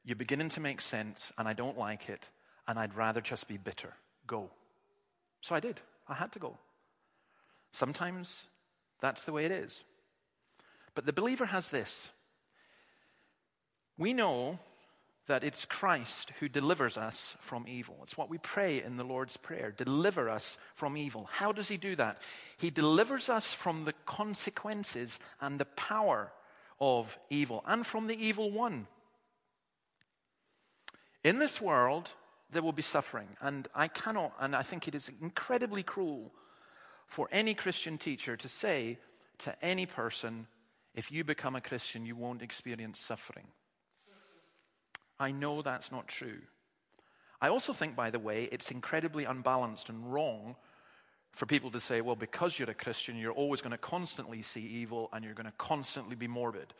You're 0.05 0.15
beginning 0.15 0.49
to 0.49 0.61
make 0.61 0.79
sense 0.79 1.33
and 1.37 1.49
I 1.49 1.53
don't 1.53 1.77
like 1.77 2.07
it 2.07 2.29
and 2.65 2.79
I'd 2.79 2.95
rather 2.95 3.19
just 3.19 3.49
be 3.49 3.57
bitter. 3.57 3.93
Go. 4.25 4.51
So 5.41 5.53
I 5.53 5.59
did. 5.59 5.81
I 6.07 6.13
had 6.13 6.31
to 6.31 6.39
go. 6.39 6.57
Sometimes 7.71 8.47
that's 8.99 9.23
the 9.23 9.31
way 9.31 9.45
it 9.45 9.51
is. 9.51 9.83
But 10.93 11.05
the 11.05 11.13
believer 11.13 11.45
has 11.45 11.69
this. 11.69 12.11
We 13.97 14.13
know 14.13 14.59
that 15.27 15.43
it's 15.43 15.65
Christ 15.65 16.33
who 16.39 16.49
delivers 16.49 16.97
us 16.97 17.37
from 17.39 17.65
evil. 17.67 17.99
It's 18.01 18.17
what 18.17 18.29
we 18.29 18.37
pray 18.37 18.83
in 18.83 18.97
the 18.97 19.03
Lord's 19.03 19.37
Prayer 19.37 19.71
deliver 19.71 20.29
us 20.29 20.57
from 20.75 20.97
evil. 20.97 21.29
How 21.31 21.51
does 21.51 21.69
He 21.69 21.77
do 21.77 21.95
that? 21.95 22.21
He 22.57 22.69
delivers 22.69 23.29
us 23.29 23.53
from 23.53 23.85
the 23.85 23.93
consequences 24.05 25.19
and 25.39 25.59
the 25.59 25.65
power 25.65 26.33
of 26.79 27.17
evil 27.29 27.63
and 27.65 27.85
from 27.85 28.07
the 28.07 28.25
evil 28.25 28.51
one. 28.51 28.87
In 31.23 31.39
this 31.39 31.61
world, 31.61 32.13
there 32.51 32.63
will 32.63 32.73
be 32.73 32.81
suffering. 32.81 33.29
And 33.39 33.67
I 33.75 33.87
cannot, 33.87 34.33
and 34.39 34.55
I 34.55 34.63
think 34.63 34.87
it 34.87 34.95
is 34.95 35.11
incredibly 35.21 35.83
cruel 35.83 36.33
for 37.11 37.27
any 37.29 37.53
Christian 37.53 37.97
teacher 37.97 38.37
to 38.37 38.47
say 38.47 38.97
to 39.39 39.53
any 39.61 39.85
person, 39.85 40.47
if 40.95 41.11
you 41.11 41.25
become 41.25 41.57
a 41.57 41.61
Christian, 41.61 42.05
you 42.05 42.15
won't 42.15 42.41
experience 42.41 43.01
suffering. 43.01 43.47
I 45.19 45.33
know 45.33 45.61
that's 45.61 45.91
not 45.91 46.07
true. 46.07 46.39
I 47.41 47.49
also 47.49 47.73
think, 47.73 47.97
by 47.97 48.11
the 48.11 48.19
way, 48.19 48.45
it's 48.45 48.71
incredibly 48.71 49.25
unbalanced 49.25 49.89
and 49.89 50.13
wrong 50.13 50.55
for 51.33 51.45
people 51.45 51.69
to 51.71 51.81
say, 51.81 51.99
well, 51.99 52.15
because 52.15 52.57
you're 52.57 52.69
a 52.69 52.73
Christian, 52.73 53.17
you're 53.17 53.33
always 53.33 53.59
going 53.59 53.71
to 53.71 53.77
constantly 53.77 54.41
see 54.41 54.61
evil 54.61 55.09
and 55.11 55.25
you're 55.25 55.33
going 55.33 55.45
to 55.47 55.57
constantly 55.57 56.15
be 56.15 56.29
morbid. 56.29 56.73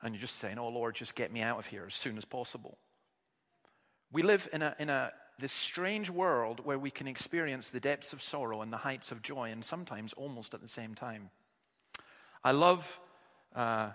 And 0.00 0.14
you're 0.14 0.20
just 0.20 0.36
saying, 0.36 0.60
oh, 0.60 0.68
Lord, 0.68 0.94
just 0.94 1.16
get 1.16 1.32
me 1.32 1.42
out 1.42 1.58
of 1.58 1.66
here 1.66 1.86
as 1.88 1.94
soon 1.94 2.16
as 2.16 2.24
possible. 2.24 2.78
We 4.12 4.22
live 4.22 4.48
in 4.52 4.62
a, 4.62 4.76
in 4.78 4.90
a 4.90 5.10
this 5.42 5.52
strange 5.52 6.08
world 6.08 6.64
where 6.64 6.78
we 6.78 6.90
can 6.90 7.06
experience 7.06 7.68
the 7.68 7.80
depths 7.80 8.12
of 8.12 8.22
sorrow 8.22 8.62
and 8.62 8.72
the 8.72 8.78
heights 8.78 9.12
of 9.12 9.20
joy, 9.20 9.50
and 9.50 9.64
sometimes 9.64 10.12
almost 10.14 10.54
at 10.54 10.62
the 10.62 10.68
same 10.68 10.94
time. 10.94 11.30
I 12.42 12.52
love 12.52 13.00
uh, 13.54 13.90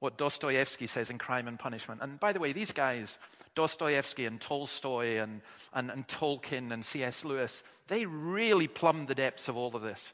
what 0.00 0.18
Dostoevsky 0.18 0.86
says 0.86 1.10
in 1.10 1.18
Crime 1.18 1.46
and 1.46 1.58
Punishment. 1.58 2.00
And 2.02 2.18
by 2.18 2.32
the 2.32 2.40
way, 2.40 2.52
these 2.52 2.72
guys, 2.72 3.18
Dostoevsky 3.54 4.24
and 4.24 4.40
Tolstoy 4.40 5.18
and, 5.18 5.42
and, 5.72 5.90
and 5.90 6.08
Tolkien 6.08 6.72
and 6.72 6.84
C.S. 6.84 7.24
Lewis, 7.24 7.62
they 7.88 8.06
really 8.06 8.66
plumbed 8.66 9.08
the 9.08 9.14
depths 9.14 9.48
of 9.48 9.56
all 9.56 9.74
of 9.76 9.82
this. 9.82 10.12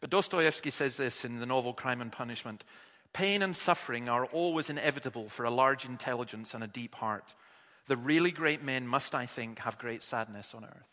But 0.00 0.10
Dostoevsky 0.10 0.70
says 0.70 0.96
this 0.96 1.24
in 1.24 1.38
the 1.38 1.46
novel 1.46 1.72
Crime 1.72 2.00
and 2.00 2.12
Punishment 2.12 2.64
Pain 3.12 3.40
and 3.40 3.56
suffering 3.56 4.10
are 4.10 4.26
always 4.26 4.68
inevitable 4.68 5.30
for 5.30 5.46
a 5.46 5.50
large 5.50 5.86
intelligence 5.86 6.52
and 6.52 6.62
a 6.62 6.66
deep 6.66 6.94
heart. 6.96 7.34
The 7.86 7.96
really 7.96 8.32
great 8.32 8.62
men 8.62 8.86
must, 8.86 9.14
I 9.14 9.26
think, 9.26 9.60
have 9.60 9.78
great 9.78 10.02
sadness 10.02 10.54
on 10.54 10.64
earth. 10.64 10.92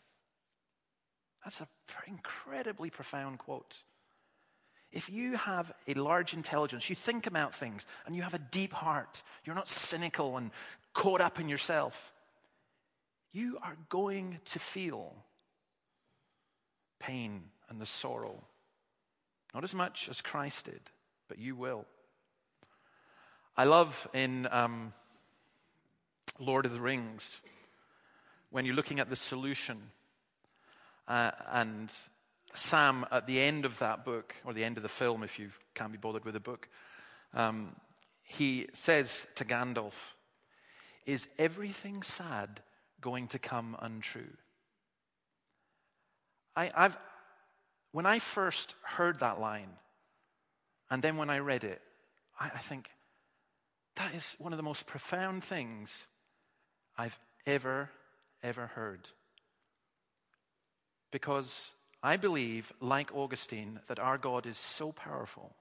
That's 1.42 1.60
an 1.60 1.66
incredibly 2.06 2.90
profound 2.90 3.38
quote. 3.38 3.82
If 4.92 5.10
you 5.10 5.36
have 5.36 5.72
a 5.88 5.94
large 5.94 6.34
intelligence, 6.34 6.88
you 6.88 6.94
think 6.94 7.26
about 7.26 7.54
things, 7.54 7.84
and 8.06 8.14
you 8.14 8.22
have 8.22 8.34
a 8.34 8.38
deep 8.38 8.72
heart, 8.72 9.22
you're 9.44 9.56
not 9.56 9.68
cynical 9.68 10.36
and 10.36 10.52
caught 10.92 11.20
up 11.20 11.40
in 11.40 11.48
yourself, 11.48 12.12
you 13.32 13.58
are 13.62 13.76
going 13.88 14.38
to 14.44 14.60
feel 14.60 15.16
pain 17.00 17.42
and 17.68 17.80
the 17.80 17.86
sorrow. 17.86 18.44
Not 19.52 19.64
as 19.64 19.74
much 19.74 20.08
as 20.08 20.22
Christ 20.22 20.66
did, 20.66 20.80
but 21.28 21.38
you 21.38 21.56
will. 21.56 21.84
I 23.56 23.64
love 23.64 24.08
in 24.14 24.46
um, 24.50 24.92
Lord 26.38 26.66
of 26.66 26.72
the 26.72 26.80
Rings, 26.80 27.40
when 28.50 28.64
you're 28.64 28.74
looking 28.74 28.98
at 28.98 29.08
the 29.08 29.16
solution, 29.16 29.78
uh, 31.06 31.30
and 31.50 31.92
Sam, 32.54 33.06
at 33.10 33.26
the 33.26 33.40
end 33.40 33.64
of 33.64 33.78
that 33.78 34.04
book, 34.04 34.34
or 34.44 34.52
the 34.52 34.64
end 34.64 34.76
of 34.76 34.82
the 34.82 34.88
film, 34.88 35.22
if 35.22 35.38
you 35.38 35.50
can't 35.74 35.92
be 35.92 35.98
bothered 35.98 36.24
with 36.24 36.34
the 36.34 36.40
book, 36.40 36.68
um, 37.34 37.76
he 38.22 38.66
says 38.72 39.26
to 39.36 39.44
Gandalf, 39.44 40.14
Is 41.06 41.28
everything 41.38 42.02
sad 42.02 42.60
going 43.00 43.28
to 43.28 43.38
come 43.38 43.76
untrue? 43.80 44.36
I, 46.56 46.70
have 46.74 46.98
when 47.92 48.06
I 48.06 48.18
first 48.18 48.74
heard 48.82 49.20
that 49.20 49.40
line, 49.40 49.70
and 50.90 51.02
then 51.02 51.16
when 51.16 51.30
I 51.30 51.38
read 51.38 51.64
it, 51.64 51.80
I, 52.40 52.46
I 52.46 52.58
think 52.58 52.90
that 53.96 54.14
is 54.14 54.34
one 54.38 54.52
of 54.52 54.56
the 54.56 54.62
most 54.64 54.86
profound 54.86 55.44
things 55.44 56.06
I've 56.96 57.18
ever, 57.46 57.90
ever 58.42 58.68
heard. 58.68 59.08
Because 61.10 61.74
I 62.02 62.16
believe, 62.16 62.72
like 62.80 63.14
Augustine, 63.14 63.80
that 63.86 63.98
our 63.98 64.18
God 64.18 64.46
is 64.46 64.58
so 64.58 64.92
powerful 64.92 65.54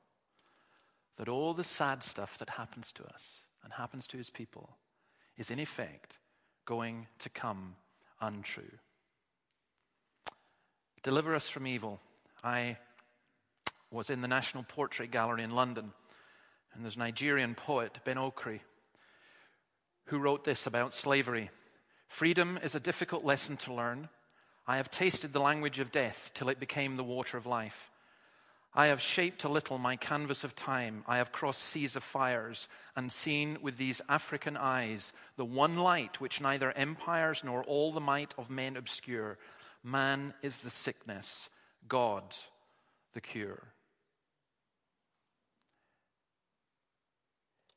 that 1.18 1.30
all 1.30 1.54
the 1.54 1.64
sad 1.64 2.04
stuff 2.04 2.38
that 2.40 2.52
happens 2.52 2.92
to 2.94 3.06
us 3.06 3.44
and 3.64 3.74
happens 3.74 4.08
to 4.08 4.18
his 4.18 4.30
people 4.30 4.78
is 5.38 5.52
in 5.52 5.60
effect 5.60 6.18
going 6.66 7.08
to 7.20 7.30
come 7.30 7.76
untrue. 8.20 8.80
Deliver 11.04 11.36
us 11.36 11.50
from 11.50 11.68
evil. 11.68 12.00
I 12.44 12.78
was 13.92 14.10
in 14.10 14.22
the 14.22 14.28
National 14.28 14.64
Portrait 14.64 15.12
Gallery 15.12 15.44
in 15.44 15.52
London, 15.52 15.94
and 16.74 16.84
there's 16.84 16.98
Nigerian 16.98 17.54
poet, 17.56 18.00
Ben 18.06 18.18
Okri, 18.18 18.62
who 20.06 20.18
wrote 20.18 20.44
this 20.44 20.68
about 20.68 20.94
slavery 20.94 21.50
Freedom 22.08 22.60
is 22.62 22.76
a 22.76 22.80
difficult 22.80 23.26
lesson 23.26 23.58
to 23.58 23.74
learn. 23.74 24.08
I 24.68 24.78
have 24.78 24.92
tasted 24.92 25.34
the 25.34 25.42
language 25.42 25.80
of 25.80 25.92
death 25.92 26.30
till 26.36 26.48
it 26.48 26.60
became 26.60 26.96
the 26.96 27.04
water 27.04 27.38
of 27.38 27.48
life. 27.48 27.90
I 28.76 28.88
have 28.88 29.02
shaped 29.02 29.44
a 29.44 29.50
little 29.50 29.78
my 29.78 29.96
canvas 29.96 30.44
of 30.44 30.56
time. 30.56 31.04
I 31.08 31.18
have 31.18 31.32
crossed 31.32 31.62
seas 31.62 31.96
of 31.96 32.04
fires 32.04 32.68
and 32.96 33.12
seen 33.12 33.58
with 33.62 33.78
these 33.78 34.02
African 34.08 34.58
eyes 34.58 35.12
the 35.38 35.46
one 35.46 35.76
light 35.76 36.22
which 36.22 36.40
neither 36.40 36.72
empires 36.72 37.44
nor 37.44 37.64
all 37.64 37.92
the 37.92 38.00
might 38.00 38.34
of 38.38 38.50
men 38.50 38.78
obscure. 38.78 39.38
Man 39.84 40.34
is 40.42 40.62
the 40.62 40.70
sickness, 40.70 41.50
God 41.88 42.24
the 43.14 43.22
cure. 43.22 43.64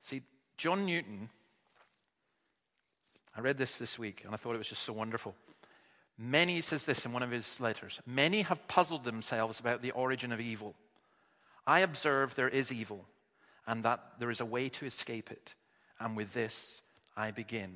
See, 0.03 0.23
John 0.57 0.87
Newton 0.87 1.31
I 3.37 3.41
read 3.41 3.59
this 3.59 3.79
this 3.79 3.99
week 3.99 4.23
and 4.25 4.33
I 4.33 4.37
thought 4.37 4.55
it 4.55 4.59
was 4.59 4.69
just 4.69 4.83
so 4.83 4.95
wonderful. 4.95 5.35
Many, 6.19 6.63
says 6.63 6.85
this 6.85 7.05
in 7.05 7.13
one 7.13 7.23
of 7.23 7.31
his 7.31 7.61
letters, 7.61 8.01
many 8.07 8.43
have 8.43 8.67
puzzled 8.69 9.05
themselves 9.05 9.61
about 9.61 9.83
the 9.83 9.91
origin 9.91 10.33
of 10.33 10.41
evil. 10.41 10.75
I 11.67 11.81
observe 11.81 12.35
there 12.35 12.49
is 12.49 12.73
evil 12.73 13.05
and 13.67 13.85
that 13.85 14.03
there 14.19 14.31
is 14.31 14.41
a 14.41 14.47
way 14.47 14.71
to 14.71 14.87
escape 14.87 15.31
it. 15.31 15.55
And 16.01 16.17
with 16.17 16.33
this, 16.33 16.81
I 17.17 17.31
begin 17.33 17.75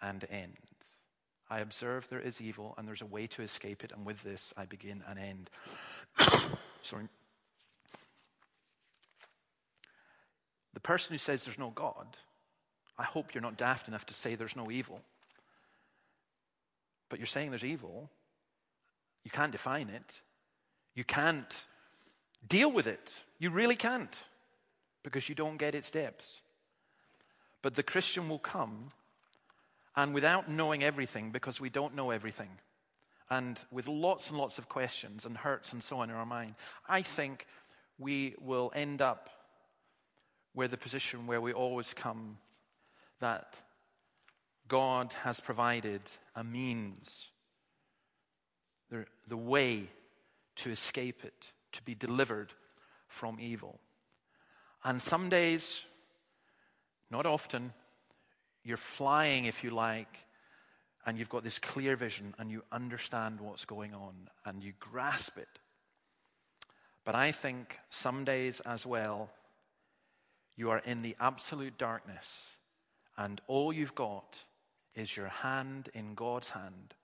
and 0.00 0.24
end. 0.30 0.56
I 1.50 1.58
observe 1.58 2.08
there 2.08 2.20
is 2.20 2.40
evil 2.40 2.74
and 2.78 2.86
there's 2.86 3.02
a 3.02 3.06
way 3.06 3.26
to 3.28 3.42
escape 3.42 3.82
it. 3.82 3.90
And 3.90 4.06
with 4.06 4.22
this, 4.22 4.54
I 4.56 4.66
begin 4.66 5.02
and 5.08 5.18
end. 5.18 5.50
Sorry. 6.82 7.08
The 10.74 10.80
person 10.80 11.12
who 11.12 11.18
says 11.18 11.44
there's 11.44 11.58
no 11.58 11.70
God, 11.70 12.16
I 13.00 13.04
hope 13.04 13.34
you're 13.34 13.40
not 13.40 13.56
daft 13.56 13.88
enough 13.88 14.04
to 14.06 14.14
say 14.14 14.34
there's 14.34 14.56
no 14.56 14.70
evil. 14.70 15.00
But 17.08 17.18
you're 17.18 17.26
saying 17.26 17.48
there's 17.48 17.64
evil. 17.64 18.10
You 19.24 19.30
can't 19.30 19.52
define 19.52 19.88
it. 19.88 20.20
You 20.94 21.04
can't 21.04 21.66
deal 22.46 22.70
with 22.70 22.86
it. 22.86 23.24
You 23.38 23.48
really 23.48 23.74
can't 23.74 24.22
because 25.02 25.30
you 25.30 25.34
don't 25.34 25.56
get 25.56 25.74
its 25.74 25.90
depths. 25.90 26.42
But 27.62 27.74
the 27.74 27.82
Christian 27.82 28.28
will 28.28 28.38
come 28.38 28.92
and 29.96 30.12
without 30.12 30.50
knowing 30.50 30.84
everything, 30.84 31.30
because 31.30 31.58
we 31.58 31.70
don't 31.70 31.96
know 31.96 32.10
everything, 32.10 32.50
and 33.30 33.58
with 33.70 33.88
lots 33.88 34.28
and 34.28 34.38
lots 34.38 34.58
of 34.58 34.68
questions 34.68 35.24
and 35.24 35.36
hurts 35.38 35.72
and 35.72 35.82
so 35.82 35.98
on 35.98 36.10
in 36.10 36.16
our 36.16 36.26
mind, 36.26 36.54
I 36.88 37.02
think 37.02 37.46
we 37.98 38.34
will 38.40 38.70
end 38.74 39.00
up 39.00 39.30
where 40.52 40.68
the 40.68 40.76
position 40.76 41.26
where 41.26 41.40
we 41.40 41.52
always 41.52 41.92
come 41.92 42.38
that 43.20 43.60
God 44.68 45.12
has 45.24 45.40
provided 45.40 46.02
a 46.34 46.44
means, 46.44 47.28
the, 48.90 49.04
the 49.28 49.36
way 49.36 49.88
to 50.56 50.70
escape 50.70 51.24
it, 51.24 51.52
to 51.72 51.82
be 51.82 51.94
delivered 51.94 52.52
from 53.08 53.38
evil. 53.40 53.80
And 54.84 55.00
some 55.02 55.28
days, 55.28 55.84
not 57.10 57.26
often, 57.26 57.72
you're 58.64 58.76
flying, 58.76 59.44
if 59.44 59.64
you 59.64 59.70
like, 59.70 60.26
and 61.04 61.18
you've 61.18 61.28
got 61.28 61.44
this 61.44 61.58
clear 61.58 61.96
vision 61.96 62.34
and 62.38 62.50
you 62.50 62.62
understand 62.70 63.40
what's 63.40 63.64
going 63.64 63.94
on 63.94 64.28
and 64.44 64.62
you 64.62 64.72
grasp 64.78 65.38
it. 65.38 65.48
But 67.04 67.14
I 67.14 67.32
think 67.32 67.78
some 67.88 68.24
days 68.24 68.60
as 68.60 68.86
well, 68.86 69.30
you 70.56 70.70
are 70.70 70.82
in 70.84 70.98
the 70.98 71.16
absolute 71.18 71.78
darkness 71.78 72.56
and 73.16 73.40
all 73.46 73.72
you've 73.72 73.94
got 73.94 74.44
is 74.96 75.16
your 75.16 75.28
hand 75.28 75.88
in 75.94 76.14
God's 76.14 76.50
hand 76.50 76.94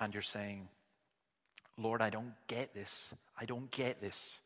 and 0.00 0.12
you're 0.12 0.22
saying, 0.22 0.68
Lord, 1.78 2.02
I 2.02 2.10
don't 2.10 2.34
get 2.48 2.74
this. 2.74 3.12
I 3.38 3.44
don't 3.44 3.70
get 3.70 4.00
this. 4.00 4.38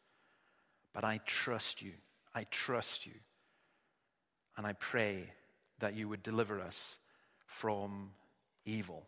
But 0.92 1.04
I 1.04 1.20
trust 1.26 1.82
you. 1.82 1.92
I 2.34 2.44
trust 2.50 3.06
you. 3.06 3.12
And 4.56 4.66
I 4.66 4.72
pray 4.74 5.30
that 5.78 5.94
you 5.94 6.08
would 6.08 6.22
deliver 6.22 6.60
us 6.60 6.98
from 7.46 8.10
evil. 8.64 9.06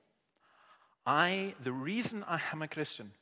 I, 1.07 1.55
the 1.63 1.73
reason 1.73 2.25
I 2.29 2.41
am 2.53 2.63
a 2.63 2.69
Christian 2.69 3.13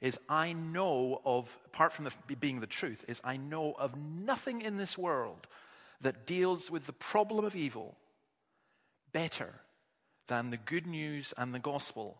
is 0.00 0.18
I 0.28 0.52
know 0.52 1.20
of, 1.24 1.58
apart 1.66 1.92
from 1.92 2.04
the, 2.06 2.36
being 2.36 2.60
the 2.60 2.66
truth, 2.66 3.04
is 3.08 3.20
I 3.24 3.36
know 3.36 3.74
of 3.78 3.96
nothing 3.96 4.62
in 4.62 4.76
this 4.76 4.96
world 4.98 5.46
that 6.00 6.26
deals 6.26 6.70
with 6.70 6.86
the 6.86 6.92
problem 6.92 7.44
of 7.44 7.56
evil 7.56 7.96
better 9.14 9.54
than 10.26 10.50
the 10.50 10.58
good 10.58 10.86
news 10.86 11.32
and 11.38 11.54
the 11.54 11.58
gospel 11.58 12.18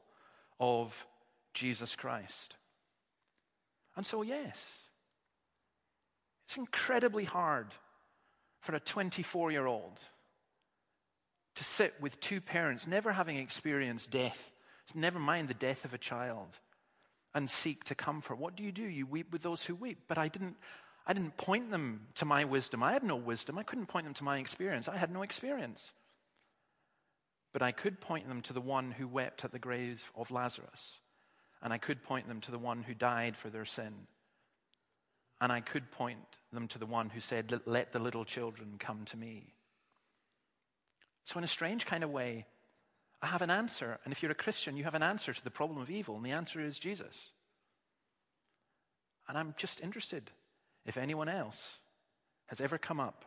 of 0.59 1.07
Jesus 1.53 1.95
Christ. 1.95 2.57
And 3.97 4.07
so, 4.07 4.23
yes, 4.23 4.81
it's 6.47 6.57
incredibly 6.57 7.25
hard 7.25 7.67
for 8.61 8.75
a 8.75 8.81
24 8.81 9.51
year 9.51 9.67
old 9.67 10.01
to 11.57 11.65
sit 11.65 11.95
with 12.01 12.19
two 12.21 12.41
parents, 12.41 12.87
never 12.87 13.13
having 13.13 13.37
experienced 13.37 14.11
death, 14.11 14.53
never 14.95 15.19
mind 15.19 15.49
the 15.49 15.55
death 15.55 15.85
of 15.85 15.95
a 15.95 15.99
child, 15.99 16.61
and 17.35 17.51
seek 17.51 17.85
to 17.85 17.95
comfort. 17.95 18.39
What 18.39 18.57
do 18.57 18.63
you 18.63 18.73
do? 18.73 18.85
You 18.85 19.07
weep 19.07 19.33
with 19.33 19.43
those 19.43 19.65
who 19.65 19.75
weep. 19.75 19.99
But 20.07 20.19
I 20.19 20.29
didn't, 20.29 20.57
I 21.07 21.13
didn't 21.13 21.37
point 21.37 21.71
them 21.71 22.07
to 22.17 22.25
my 22.25 22.45
wisdom. 22.45 22.83
I 22.83 22.93
had 22.93 23.03
no 23.03 23.17
wisdom. 23.17 23.59
I 23.59 23.63
couldn't 23.65 23.87
point 23.87 24.07
them 24.07 24.15
to 24.15 24.25
my 24.25 24.39
experience. 24.39 24.89
I 24.89 24.97
had 24.97 25.13
no 25.13 25.23
experience. 25.23 25.93
But 27.55 27.63
I 27.63 27.71
could 27.71 28.01
point 28.01 28.29
them 28.29 28.43
to 28.43 28.53
the 28.53 28.61
one 28.61 28.91
who 28.91 29.07
wept 29.07 29.45
at 29.45 29.53
the 29.53 29.61
grave 29.61 30.11
of 30.17 30.33
Lazarus. 30.33 30.99
And 31.63 31.73
I 31.73 31.79
could 31.79 32.03
point 32.03 32.27
them 32.27 32.41
to 32.43 32.51
the 32.51 32.59
one 32.59 32.83
who 32.83 32.95
died 32.95 33.37
for 33.37 33.49
their 33.49 33.65
sin. 33.65 33.95
And 35.41 35.53
I 35.53 35.61
could 35.61 35.93
point 35.93 36.19
them 36.53 36.67
to 36.69 36.79
the 36.79 36.85
one 36.85 37.11
who 37.11 37.21
said, 37.21 37.61
Let 37.65 37.93
the 37.93 38.01
little 38.01 38.25
children 38.25 38.75
come 38.81 39.05
to 39.07 39.17
me. 39.17 39.55
So, 41.25 41.39
in 41.39 41.45
a 41.45 41.49
strange 41.49 41.87
kind 41.87 42.03
of 42.03 42.11
way, 42.11 42.45
I 43.23 43.27
have 43.29 43.41
an 43.41 43.51
answer. 43.51 44.01
And 44.05 44.13
if 44.13 44.21
you're 44.21 44.33
a 44.33 44.35
Christian, 44.35 44.77
you 44.77 44.83
have 44.83 44.95
an 44.95 45.05
answer 45.05 45.33
to 45.33 45.45
the 45.45 45.51
problem 45.51 45.81
of 45.81 45.91
evil. 45.91 46.17
And 46.17 46.27
the 46.27 46.33
answer 46.33 46.61
is 46.61 46.81
Jesus. 46.81 47.31
And 49.29 49.39
I'm 49.39 49.55
just 49.57 49.81
interested 49.81 50.33
if 50.85 50.97
anyone 50.97 51.29
else 51.29 51.79
has 52.47 52.61
ever 52.61 52.79
come 52.79 52.99
up 52.99 53.25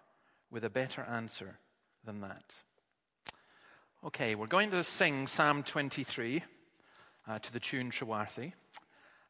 with 0.51 0.65
a 0.65 0.69
better 0.69 1.01
answer 1.03 1.59
than 2.03 2.19
that. 2.21 2.57
Okay, 4.03 4.35
we're 4.35 4.45
going 4.45 4.69
to 4.71 4.83
sing 4.83 5.25
Psalm 5.25 5.63
23 5.63 6.43
uh, 7.27 7.39
to 7.39 7.51
the 7.51 7.59
tune 7.59 7.89
Trewarthy. 7.89 8.53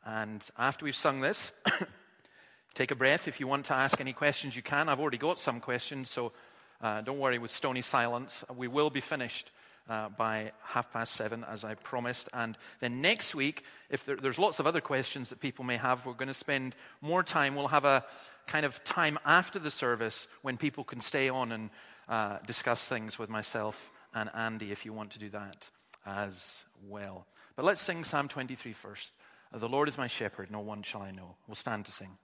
And 0.06 0.46
after 0.58 0.84
we've 0.84 0.94
sung 0.94 1.22
this, 1.22 1.54
take 2.74 2.92
a 2.92 2.96
breath. 2.96 3.30
If 3.30 3.40
you 3.40 3.48
want 3.48 3.68
to 3.68 3.74
ask 3.74 4.02
any 4.02 4.12
questions, 4.12 4.58
you 4.58 4.62
can. 4.62 4.90
I've 4.90 5.00
already 5.00 5.18
got 5.18 5.40
some 5.40 5.62
questions, 5.62 6.10
so 6.10 6.34
uh, 6.82 7.00
don't 7.00 7.18
worry 7.18 7.40
with 7.40 7.50
stony 7.50 7.80
silence. 7.82 8.44
We 8.54 8.68
will 8.68 8.90
be 8.90 9.00
finished 9.00 9.52
uh, 9.88 10.10
by 10.10 10.52
half 10.62 10.92
past 10.92 11.14
seven, 11.14 11.46
as 11.46 11.64
I 11.64 11.76
promised. 11.76 12.28
And 12.34 12.58
then 12.82 13.00
next 13.00 13.34
week, 13.34 13.64
if 13.90 14.06
there, 14.06 14.18
there's 14.18 14.38
lots 14.38 14.60
of 14.60 14.68
other 14.68 14.82
questions 14.82 15.30
that 15.30 15.40
people 15.40 15.64
may 15.64 15.78
have, 15.78 16.06
we're 16.06 16.12
going 16.12 16.28
to 16.28 16.34
spend 16.34 16.76
more 17.00 17.24
time. 17.24 17.56
We'll 17.56 17.70
have 17.70 17.86
a 17.86 18.04
kind 18.48 18.66
of 18.66 18.84
time 18.84 19.18
after 19.24 19.60
the 19.60 19.72
service 19.72 20.28
when 20.42 20.58
people 20.58 20.84
can 20.84 21.00
stay 21.00 21.30
on 21.30 21.54
and 21.54 21.70
uh, 22.10 22.40
discuss 22.46 22.86
things 22.86 23.18
with 23.18 23.30
myself 23.30 23.92
and 24.14 24.30
Andy 24.34 24.72
if 24.72 24.86
you 24.86 24.94
want 24.94 25.12
to 25.12 25.20
do 25.20 25.30
that 25.30 25.70
as 26.06 26.66
well. 26.88 27.26
But 27.56 27.66
let's 27.66 27.82
sing 27.82 28.04
Psalm 28.04 28.28
23 28.28 28.74
first. 28.74 29.14
The 29.54 29.70
Lord 29.70 29.88
is 29.88 29.98
my 29.98 30.08
shepherd, 30.08 30.52
no 30.52 30.60
one 30.60 30.84
shall 30.84 31.02
I 31.02 31.12
know. 31.12 31.36
We'll 31.48 31.56
stand 31.56 31.86
to 31.86 31.92
sing. 31.92 32.18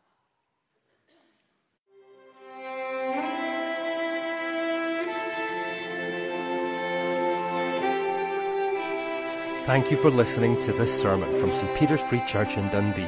Thank 9.66 9.92
you 9.92 9.96
for 9.96 10.12
listening 10.12 10.62
to 10.64 10.74
this 10.74 10.94
sermon 10.94 11.40
from 11.40 11.54
St. 11.54 11.74
Peter's 11.78 12.02
Free 12.02 12.22
Church 12.28 12.58
in 12.58 12.68
Dundee. 12.68 13.08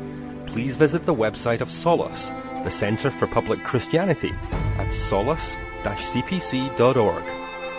please 0.45 0.75
visit 0.75 1.05
the 1.05 1.15
website 1.15 1.61
of 1.61 1.69
Solas, 1.69 2.33
the 2.63 2.69
Centre 2.69 3.09
for 3.09 3.27
Public 3.27 3.63
Christianity, 3.63 4.33
at 4.77 4.87
solas-cpc.org. 4.87 7.23